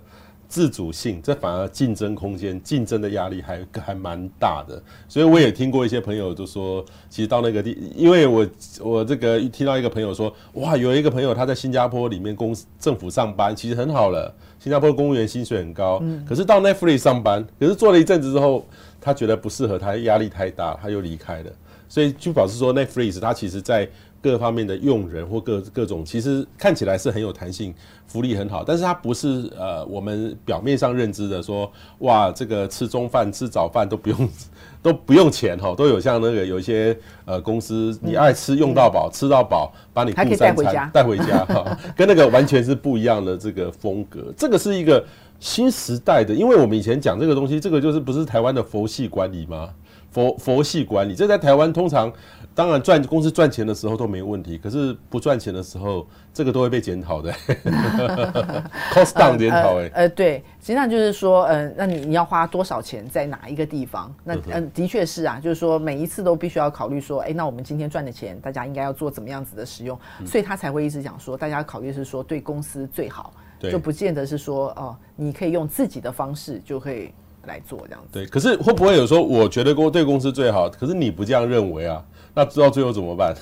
[0.49, 8.47] 自主性，这反而竞争空间、竞争的压力还还蛮大的，所以我也听过一些朋友就说，其实到那个地，因为我
[8.81, 18.65] 我这个听到一个朋友说，哇，有一个朋友他在新加坡里面公司政府上班，其实很好了，新加坡公务员薪水很高，可是到 Netflix 上班，可是做了一阵子之后，
[18.99, 21.51] 他觉得不适合他，压力太大，他又离开了，
[21.87, 23.87] 所以就表示说 Netflix 他其实在。
[24.21, 27.73] 各方面的用人或各各种，其实看起来是很有弹性，
[28.07, 34.29] 福利很好，但是它不是呃我们表面上认知的说，哇，这个吃中饭吃早饭都不用
[34.81, 45.03] 都不用钱哈，都有像那个有一些呃公司，你爱吃用到饱，吃到饱，把你雇三餐带回家哈， 跟那个完全是不一样的这个风格，这个是一个
[45.39, 49.69] 新时代的，因为我们以前讲这个东西，这个就是不是台湾的佛系管理吗？
[50.11, 52.11] 佛佛系管理，这在台湾通常。
[52.55, 57.31] 当然赚公司赚钱的时候都没问题，可是不赚钱的时候，这个都会被检讨的，
[58.91, 59.89] cost down 检讨哎。
[59.93, 64.13] 呃，对，实际上就是说，嗯、呃，那你你要花多少钱在哪一个地方？
[64.25, 69.97] 那嗯、呃，的确是啊，就是说每一次都必须要考虑说，哎，那我们今天赚的钱，大家应该要做怎么样子的使用？
[70.25, 77.13] 所以他才会一直讲说，大家考虑是说对公司最好，就不见得是说哦，你可以用自己的方式就可以
[77.45, 78.09] 来做这样子。
[78.11, 82.03] 对，可是会不会有时候我觉得公对公司最好，可是你不这样认为啊？
[82.35, 83.35] 那知道最后怎么办？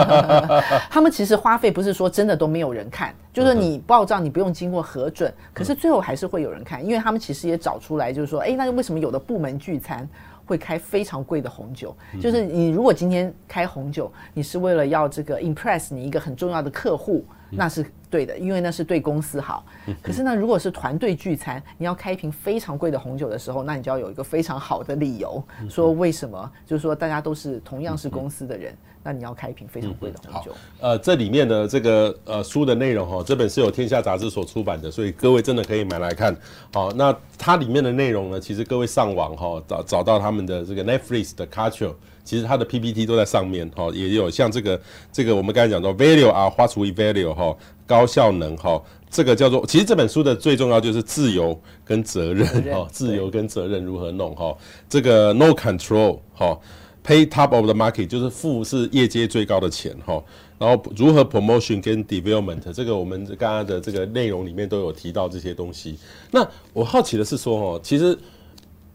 [0.88, 10.08] 他们其实花费不是说真的都没有人看，就是你报账你不用经过核准，可是最后还是会有人看，因为他们其实也找出来，就是说，哎，那为什么有的部门聚餐
[10.46, 11.94] 会开非常贵的红酒？
[12.20, 17.86] 就是你如果今天开红酒，你是为了要这个 impress 你一个很重要的客户，那是。
[18.12, 19.64] 对的，因为那是对公司好。
[20.02, 26.52] 可是呢，如果是团队聚餐，你要开一瓶非常贵的红酒的时候，那你就要有一个非常好的理由，说为什么？
[26.66, 30.52] 就是说大家都是同样是公司的人，那你要开一瓶非常贵的红酒。
[30.78, 36.36] 呃，这里面的这个呃书的内容哈，这本是由天下杂志所出版的，所以各位真的可以买来看。
[36.70, 41.94] 好，那它里面的内容呢，其实各位上网哈找找到他们的这个 Netflix 的 Culture，
[42.24, 44.80] 其实它的 PPT 都在上面哈，也有像这个
[45.12, 47.56] 这个我们刚才讲到 Value 啊，What we value 哈。
[47.84, 54.56] 高效能哈，这个叫做，其实这本书的最重要就是自由跟责任哈，自由跟责任如何弄哈，
[54.88, 56.58] 这个 no control 哈
[57.04, 60.22] ，pay top of the market 就是付是业界最高的钱哈，
[60.58, 65.98] 然后如何 promotion 跟 development 这个我们刚刚的这个内容里面都有提到这些东西。
[66.30, 68.16] 那我好奇的是说哦，其实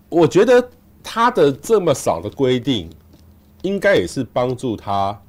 [0.09, 0.67] 我觉得
[1.03, 2.89] 他的这么少的规定，
[3.61, 5.19] 应该也是帮助他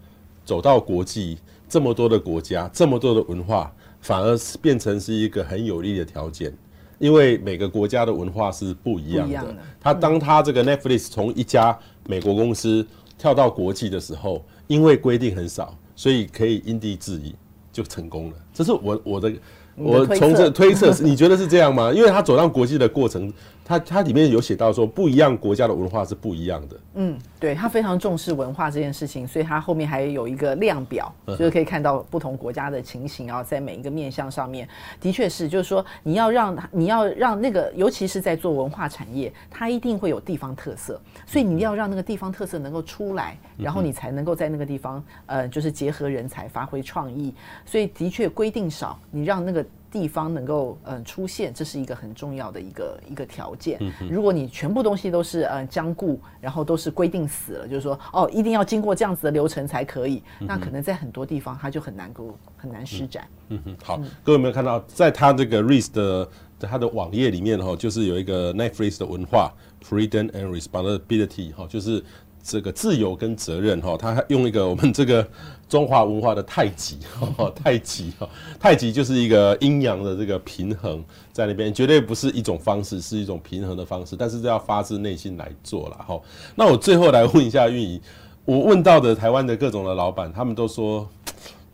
[0.45, 1.39] 走到国际。
[1.71, 3.71] 这么多的国家，这么多的文化，
[4.01, 6.51] 反而是变成是一个很有利的条件，
[6.99, 9.55] 因为每个国家的文化是不一样的。
[9.79, 12.87] 他当他这个 Netflix 从一家美国公司
[13.19, 17.35] 跳到国际的时候，因为规定很少，所以可以因地制宜
[17.71, 18.37] 就成功了。
[18.55, 19.31] 这是我我的
[19.77, 21.93] 我从这推测，你觉得是这样吗？
[21.93, 23.31] 因为他走上国际的过程。
[23.69, 26.77] 它它里面有写到说，不一样国家的文化是不一样的。
[26.95, 34.67] 嗯，对，他非常重视文化这件事情，所以他后面还有一个量表，就是可以看到不同国家的情形啊，在每一个面向上面，
[34.99, 47.35] 的确是，就是说你要让你要让那个，尤其是在做文化产业，它一定会有地方特色，所以你要让那个地方特色能够出来，然后你才能够在那个地方，呃，就是结合人才，发挥创意。
[47.67, 49.63] 所以的确规定少，你让那个。
[49.91, 53.81] 地方能够嗯出现，这是一个很重要的一个一个条件。
[54.11, 63.27] 如果你全部东西都是嗯僵固，然后都是规定死了，就是说哦一定要经过这样子的流程才可以，那可能在很多地方它就很难够很难施展。
[63.49, 66.29] 嗯哼，好，各位有没有看到，在它这个 REIS 的
[66.61, 72.05] 它的网页里面哈，就是有一个 Netflix 的文化 Freedom and Responsibility 哈，就是。
[72.49, 75.27] 这个自由跟责任哈，他用一个我们这个
[75.69, 78.27] 中华文化的太极哈，太极哈，
[78.59, 86.19] 太极就是一个阴阳的这个平衡在那边，绝对不是一种方式，是一种平衡的方式，但是这要发自内心来做了哈。
[86.55, 88.01] 那我最后来问一下运营，
[88.47, 91.07] 我问到的台湾的各种的老板，他们都说，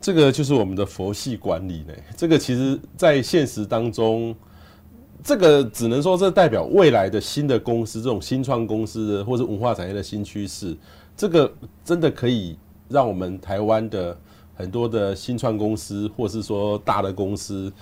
[0.01, 1.95] 这个就是我们的佛系管理呢。
[2.17, 4.35] 这个其实，在现实当中，
[5.25, 10.77] 这个只能说这代表未来的新的公司，这种新创公司的或是文化产业的新趋势。
[11.17, 11.51] 这个
[11.83, 12.59] 真的可以
[12.91, 14.15] 让我们台湾的
[14.55, 17.73] 很多的新创公司，或是说大的公司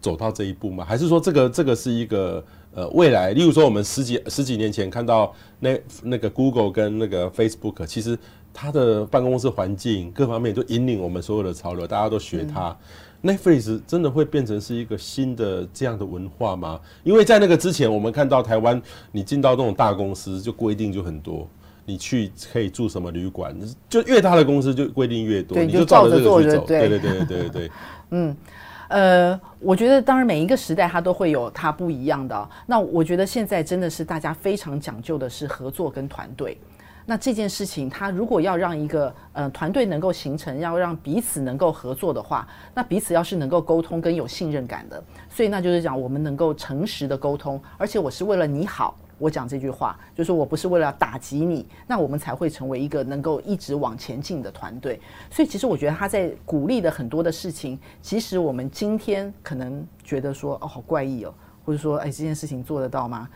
[0.00, 0.84] 走到这一步吗？
[0.84, 2.44] 还是说这个这个是一个
[2.74, 3.32] 呃未来？
[3.32, 8.18] 例如说，我们十几十几年前看到那那个 Google 跟那个 Facebook，其实
[8.52, 12.76] 它的办公室环境各方面都引领我们所有的潮流，大家都学它。
[13.22, 16.78] Netflix 真的会变成是一个新的这样的文化吗？
[17.02, 21.48] 因为在那个之前，我们看到台湾，你进到这种大公司，就规定就很多，
[21.84, 23.56] 你去可以住什么旅馆，
[23.88, 26.64] 就越大的公司就规定越多，你就照着这个去走。
[26.64, 27.70] 对对对对对对。
[28.10, 28.36] 嗯，
[28.88, 32.48] 呃，我觉得当然每一个时代它都会有它不一样的哦。
[32.66, 36.56] 那我觉得现在真的是大家非常讲究的是合作跟团队。
[37.10, 55.00] 那这件事情，他如果要让一个呃团队能够形成，要让彼此能够合作的话，那彼此要是能够沟通跟有信任感的，所以那就是讲我们能够诚实的沟通，而且我是为了你好，我讲这句话，就是我不是为了打击你，那我们才会成为一个能够一直往前进的团队。
[55.30, 61.32] 所以其实我觉得他在鼓励的很多的事情，其实我们今天可能觉得说哦好怪异哦，
[61.64, 63.26] 或者说哎这件事情做得到吗？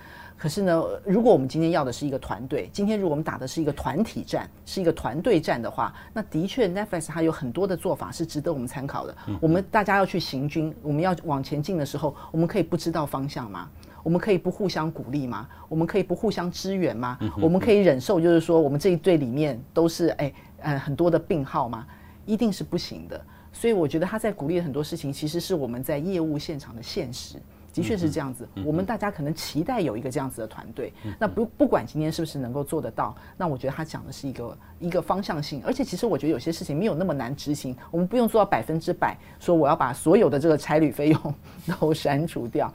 [0.43, 9.17] 可是呢，如果我们今天要的是一个团队，今天如果我们打的是一个团体战，是一个团队战的话，那的确 Netflix 它有很多的做法是值得我们参考的。
[9.41, 13.71] 我们大家要去行军，我们要往前进的时候，我们可以不知道方向吗？
[14.03, 15.49] 我们可以不互相鼓励吗？
[15.69, 17.17] 我们可以不互相支援吗？
[17.41, 21.87] 我们可以忍受，就是说我们这一队里面都是哎呃很多的病号吗？
[22.27, 23.25] 一定是不行的。
[23.53, 27.37] 所以我觉得他在鼓励很多事情，其实是我们在业务现场的现实。
[27.73, 30.93] 的确是这样子，我们大家可能期待有一个这样子的团队。
[31.19, 41.35] 那不不管今天是不是能够做得到，那我觉得他讲的是一个一个方向性，而且其实我觉得有些事情没有那么难执行，我们不用做到百分之百，说我要把所有的这个差旅费用
[41.81, 42.73] 都删除掉。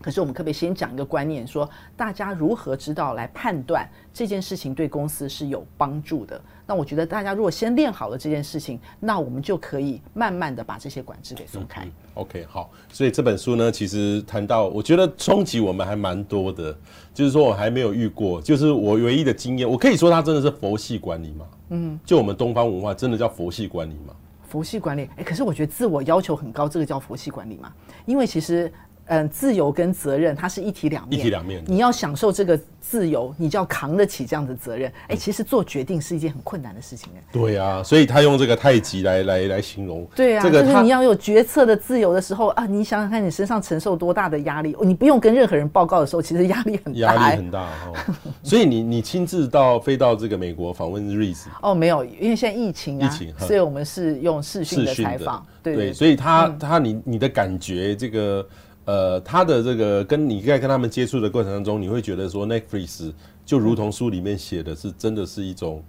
[0.00, 6.40] 可是我们可不可以先讲一个观念，说大家如何知道来判断这件事情对公司是有帮助的？
[6.66, 11.86] 那我觉得大家如果先练好了这件事情，那我们就可以慢慢的把这些管制给松开。
[12.14, 16.74] OK，好，所以这本书呢，其实谈到我觉得冲击我们还蛮多的，
[17.12, 21.46] 就是说我还没有遇过，就是我唯一的经验，我可以说它真的是佛系管理嘛？
[21.70, 24.14] 嗯，就我们东方文化真的叫佛系管理嘛？
[24.48, 27.72] 佛系管理，哎，可是我觉得自我要求很高，这个叫佛系管理嘛？
[28.06, 28.72] 因为其实。
[29.10, 31.60] 嗯，自由跟责任它是一体两面，一体两面。
[31.66, 34.88] 你要享受这个自由，你就要扛得起这样的责任。
[35.08, 37.22] 哎、欸，其实做决定是一件很困难的事情哎。
[37.32, 40.06] 对啊，所以他用这个太极来来来形容。
[40.14, 47.00] 对啊，这个就是你要有决策的自由的时候啊，你想想看你身上承受多大的压力，你不用跟任何人报告的时候，其实压力很大。
[47.00, 48.14] 压力很大哦。
[48.44, 51.46] 所以你你亲自到飞到这个美国访问 Reese？
[51.62, 55.44] 哦，没有，因为现在疫情啊，疫情，所以我们是用视讯的采访。
[55.64, 58.46] 对，对，对，所以他、嗯、他你你的感觉这个。
[58.84, 63.12] 呃，他的这个跟你在跟他们接触的过程当中，你会觉得说，Netflix
[63.44, 65.84] 就如同书里面写的是，真的是一种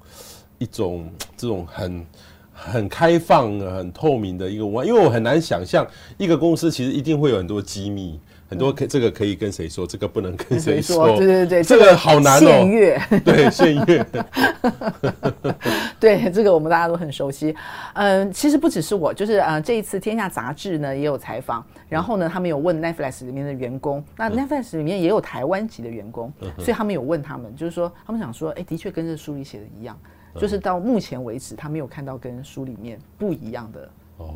[0.60, 2.06] 一种这种很
[2.54, 5.88] 很开放、很透明的一个文化，因为我很难想象
[6.18, 8.20] 一个公司其实一定会有很多机密。
[8.52, 11.18] 很多可这个可以跟谁说，这个不能跟谁说， 说。
[11.18, 12.40] 对对对，这个好难哦。
[12.40, 14.06] 限阅， 对限阅。
[15.98, 17.56] 对，这个我们大家都很熟悉。
[17.94, 29.98] 嗯，其实不只是我，就是呃，这一次《天下杂志》呢也有采访，然后呢，他们有问 Netflix 里面的员工，那 Netflix 里面也有台湾籍的员工，所以他们有问他们，就是说他们想说，哎，的确跟这书里写的一样，
[30.36, 33.90] 就是到目前为止，他没有看到跟书里面不一样的。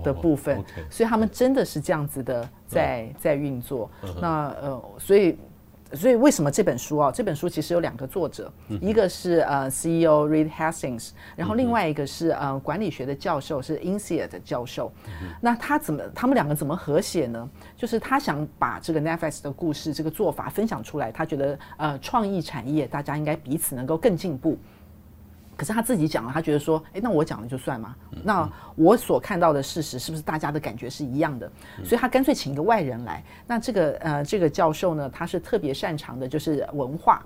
[0.04, 3.90] 的部分，所以他们真的是这样子的在在运作。
[4.22, 5.38] 那呃，所以
[5.94, 7.12] 所以为什么这本书啊？
[7.12, 14.92] 这本书其实有两个作者，一个是呃 CEO Reed Hastings，然后另外一个是呃管理学的教授是 INSEAD 的教授。
[15.40, 17.50] 那他怎么他们两个怎么合写呢？
[17.78, 24.58] 就是他想把这个 Netflix 的故事这个做法分享出来，他觉得呃创意产业大家应该彼此能够更进步。
[25.56, 27.96] 可是他自己讲了，他觉得说，诶，那我讲了就算嘛？
[28.24, 31.50] 那我所看到的事实是不是大家的感觉是一样的？
[31.84, 33.24] 所以他干脆请一个外人来。
[33.48, 37.26] 那这个呃，这个教授呢，他是特别擅长的，就是文化，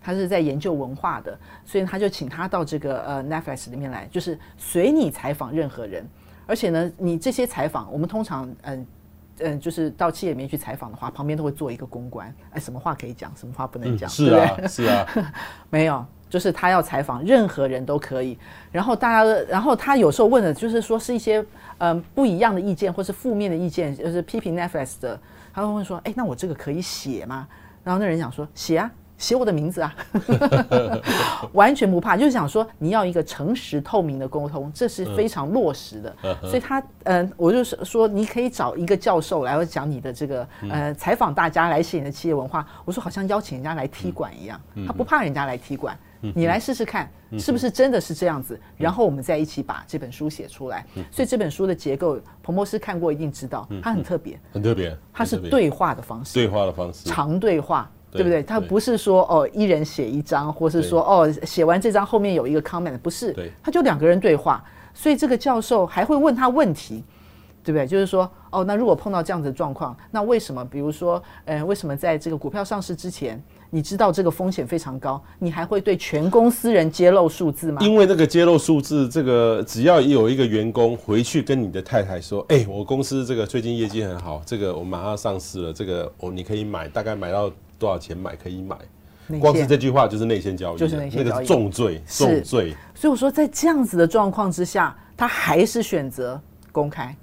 [0.00, 6.06] 他是在研究文化的，所以他就请他到这个呃 Netflix 里面来，就是随你采访任何人。
[6.46, 8.86] 而且呢，你这些采访，我们通常嗯
[9.38, 14.08] 嗯、呃，就是到企业里面去采访的话，旁边都会做一个公关，哎，什么话可以讲，什么话不能讲？
[14.08, 15.32] 嗯、是啊，是啊，
[15.70, 16.06] 没有。
[16.34, 18.36] 就是他要采访任何人都可以，
[18.72, 21.38] 然后大家，然后他有时候问的就是说是一些
[21.78, 25.16] 嗯、呃、不一样的意见，或是负面的意见，就是批评 Netflix 的，
[25.52, 27.46] 他会问说，哎，那我这个可以写吗？
[27.84, 29.94] 然后那人想说写啊，写我的名字啊，
[31.54, 36.16] 完全不怕，就是想说你要一个诚实透明的沟通，这是非常落实的。
[36.24, 42.66] 嗯、所以他嗯、呃，我就是说你可以找一个教授来讲你的这个呃采访大家来写你的企业文化。
[42.84, 45.96] 我说好像邀请人家来踢馆一样，他不怕人家来踢馆，
[46.34, 50.86] 你来试试看是不是真的是这样子，然后我们再一起把这本书写出来。
[51.10, 57.90] 所以这本书的结构，彭博士看过一定知道，它很特别，很特别，它是对话的方式，对话的方式，长对话。
[58.14, 58.44] 对不对？
[58.44, 64.62] 他不是说哦，一人写一张，或是说哦，写完这张后面有一个 comment，不是，他就两个人对话。
[64.94, 67.02] 所以这个教授还会问他问题，
[67.64, 67.86] 对不对？
[67.86, 70.64] 就是说哦，那如果碰到这样子的状况，那为什么？
[70.64, 77.80] 比如说，呃，为什么在这个股票上市之前，你知道这个风险非常高，你还会对全公司人揭露数字吗？
[77.82, 87.50] 因为那个揭露数字，这个只要有一个员工回去跟你的太太说，哎，我公司这个最近业绩很好，这个我马上上市了，这个我，你可以买，大概买到。
[87.76, 88.76] 多少钱买可以买？
[89.40, 92.74] 光是这句话就是内线交易，就是内线交易，那个重罪，重罪。
[92.94, 96.40] 所以我说，在这样子的状况之下，他还是选择
[96.70, 97.14] 公开。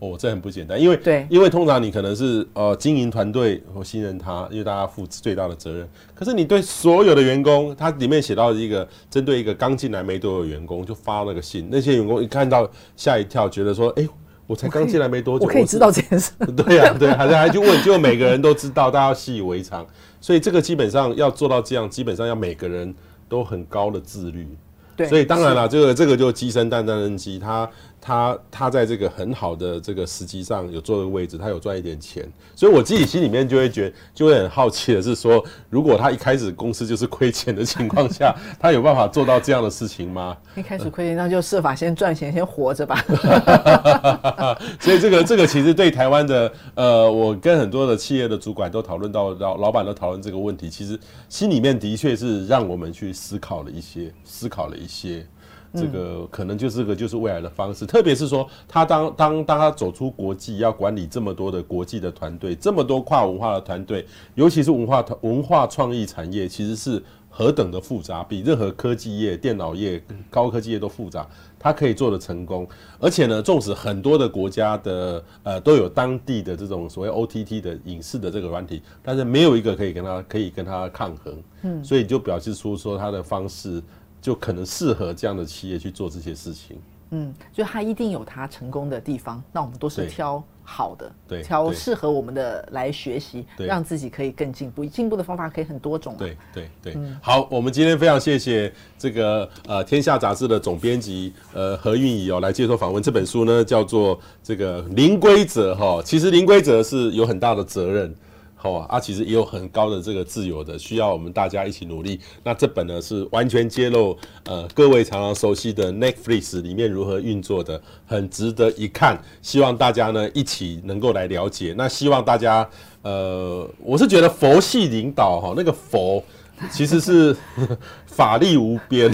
[0.00, 5.88] 对，哦，这很不简单，因为对，因为通常你可能是呃经营团队或信任他，因为大家负最大的责任。
[6.14, 14.08] 可是你对所有的员工，他里面写到一个针对一个刚进来没多久的员工，就发了个信，那些员工一看到吓一跳，觉得说，哎。
[14.46, 16.32] 我才刚进来没多久，我可以知道这件事。
[16.56, 19.86] 对呀，对，还在还去问，就每个人都知道，大家习以为常。
[20.20, 22.92] 所以这个基本上要做到这样，基本上要每个人
[23.28, 24.48] 都很高的自律。
[24.96, 27.70] 对，所以当然了，这个这个就鸡生蛋，蛋生鸡，他。
[28.00, 32.26] 他他在这个很好的这个时机上有坐的位置，他有赚一点钱，
[32.56, 40.36] 所以我自己心里面就会觉得，就会很好奇的是说，如果他一开始公司就是亏钱的情况下， 他有办法做到这样的事情吗？
[40.56, 42.96] 一开始亏钱，那就设法先赚钱，先活着吧。
[44.80, 50.98] 所以这个这个其实对台湾的呃，我跟很多的企业的主管都讨论到，老老板都讨论这个问题，其实
[51.28, 55.26] 心里面的确是让我们去思考了一些，思考了一些。
[55.72, 64.04] 这个可能就是个就是未来的方式，特别是说他当当当他走出国际，要管理这么多的国际的团队，这么多跨文化的团队，
[64.34, 71.24] 尤其是文化文化创意产业，其实是何等的复杂，比任何科技业、电脑业、高科技业都复杂。
[71.62, 72.66] 他可以做的成功，
[72.98, 81.42] 而且呢，纵使很多的国家的呃都有当地的这种所谓 OTT 的影视的这个软体，但是没有一个可以跟他可以跟他抗衡。
[81.62, 83.80] 嗯，所以就表示出说他的方式。
[84.20, 86.76] 就可能适合这样的企业去做这些事情。
[87.12, 94.84] 嗯，就他一定有他成功的地方，那我们都是挑好的，对，挑适合我们的来学习，让自己可以更进步。
[94.84, 96.14] 进步的方法可以很多种。
[96.16, 96.92] 对对对。
[96.94, 103.02] 嗯、好，我们今天非常谢谢这个呃《天下杂志》的总编辑呃何韵仪哦来接受访问。
[103.02, 108.14] 这本书呢叫做这个零规则哈，其实零规则是有很大的责任。
[108.62, 112.20] 好啊，其实也有很高的这个自由的，需要我们大家一起努力。
[112.44, 119.18] 那这本呢是完全揭露呃各位常常熟悉的 Netflix 里面如何运作的，很值得一看。
[119.40, 121.74] 希望大家呢一起能够来了解。
[121.78, 122.68] 那希望大家
[123.00, 126.22] 呃，我是觉得佛系领导哈，那个佛。
[126.70, 127.34] 其实是
[128.06, 129.10] 法力无边，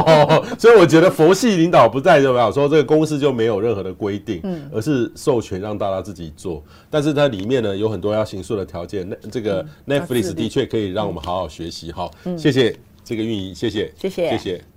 [0.58, 4.40] 所以我觉得佛系领导不代表说这个公司就没有任何的规定，
[4.72, 6.62] 而是授权让大家自己做。
[6.88, 11.90] 但是它里面呢有很多要行塑的条件，那这个 Netflix 的确可以让我们好好学习。
[11.90, 14.73] 好，谢谢这个运营，谢谢，谢谢，谢谢。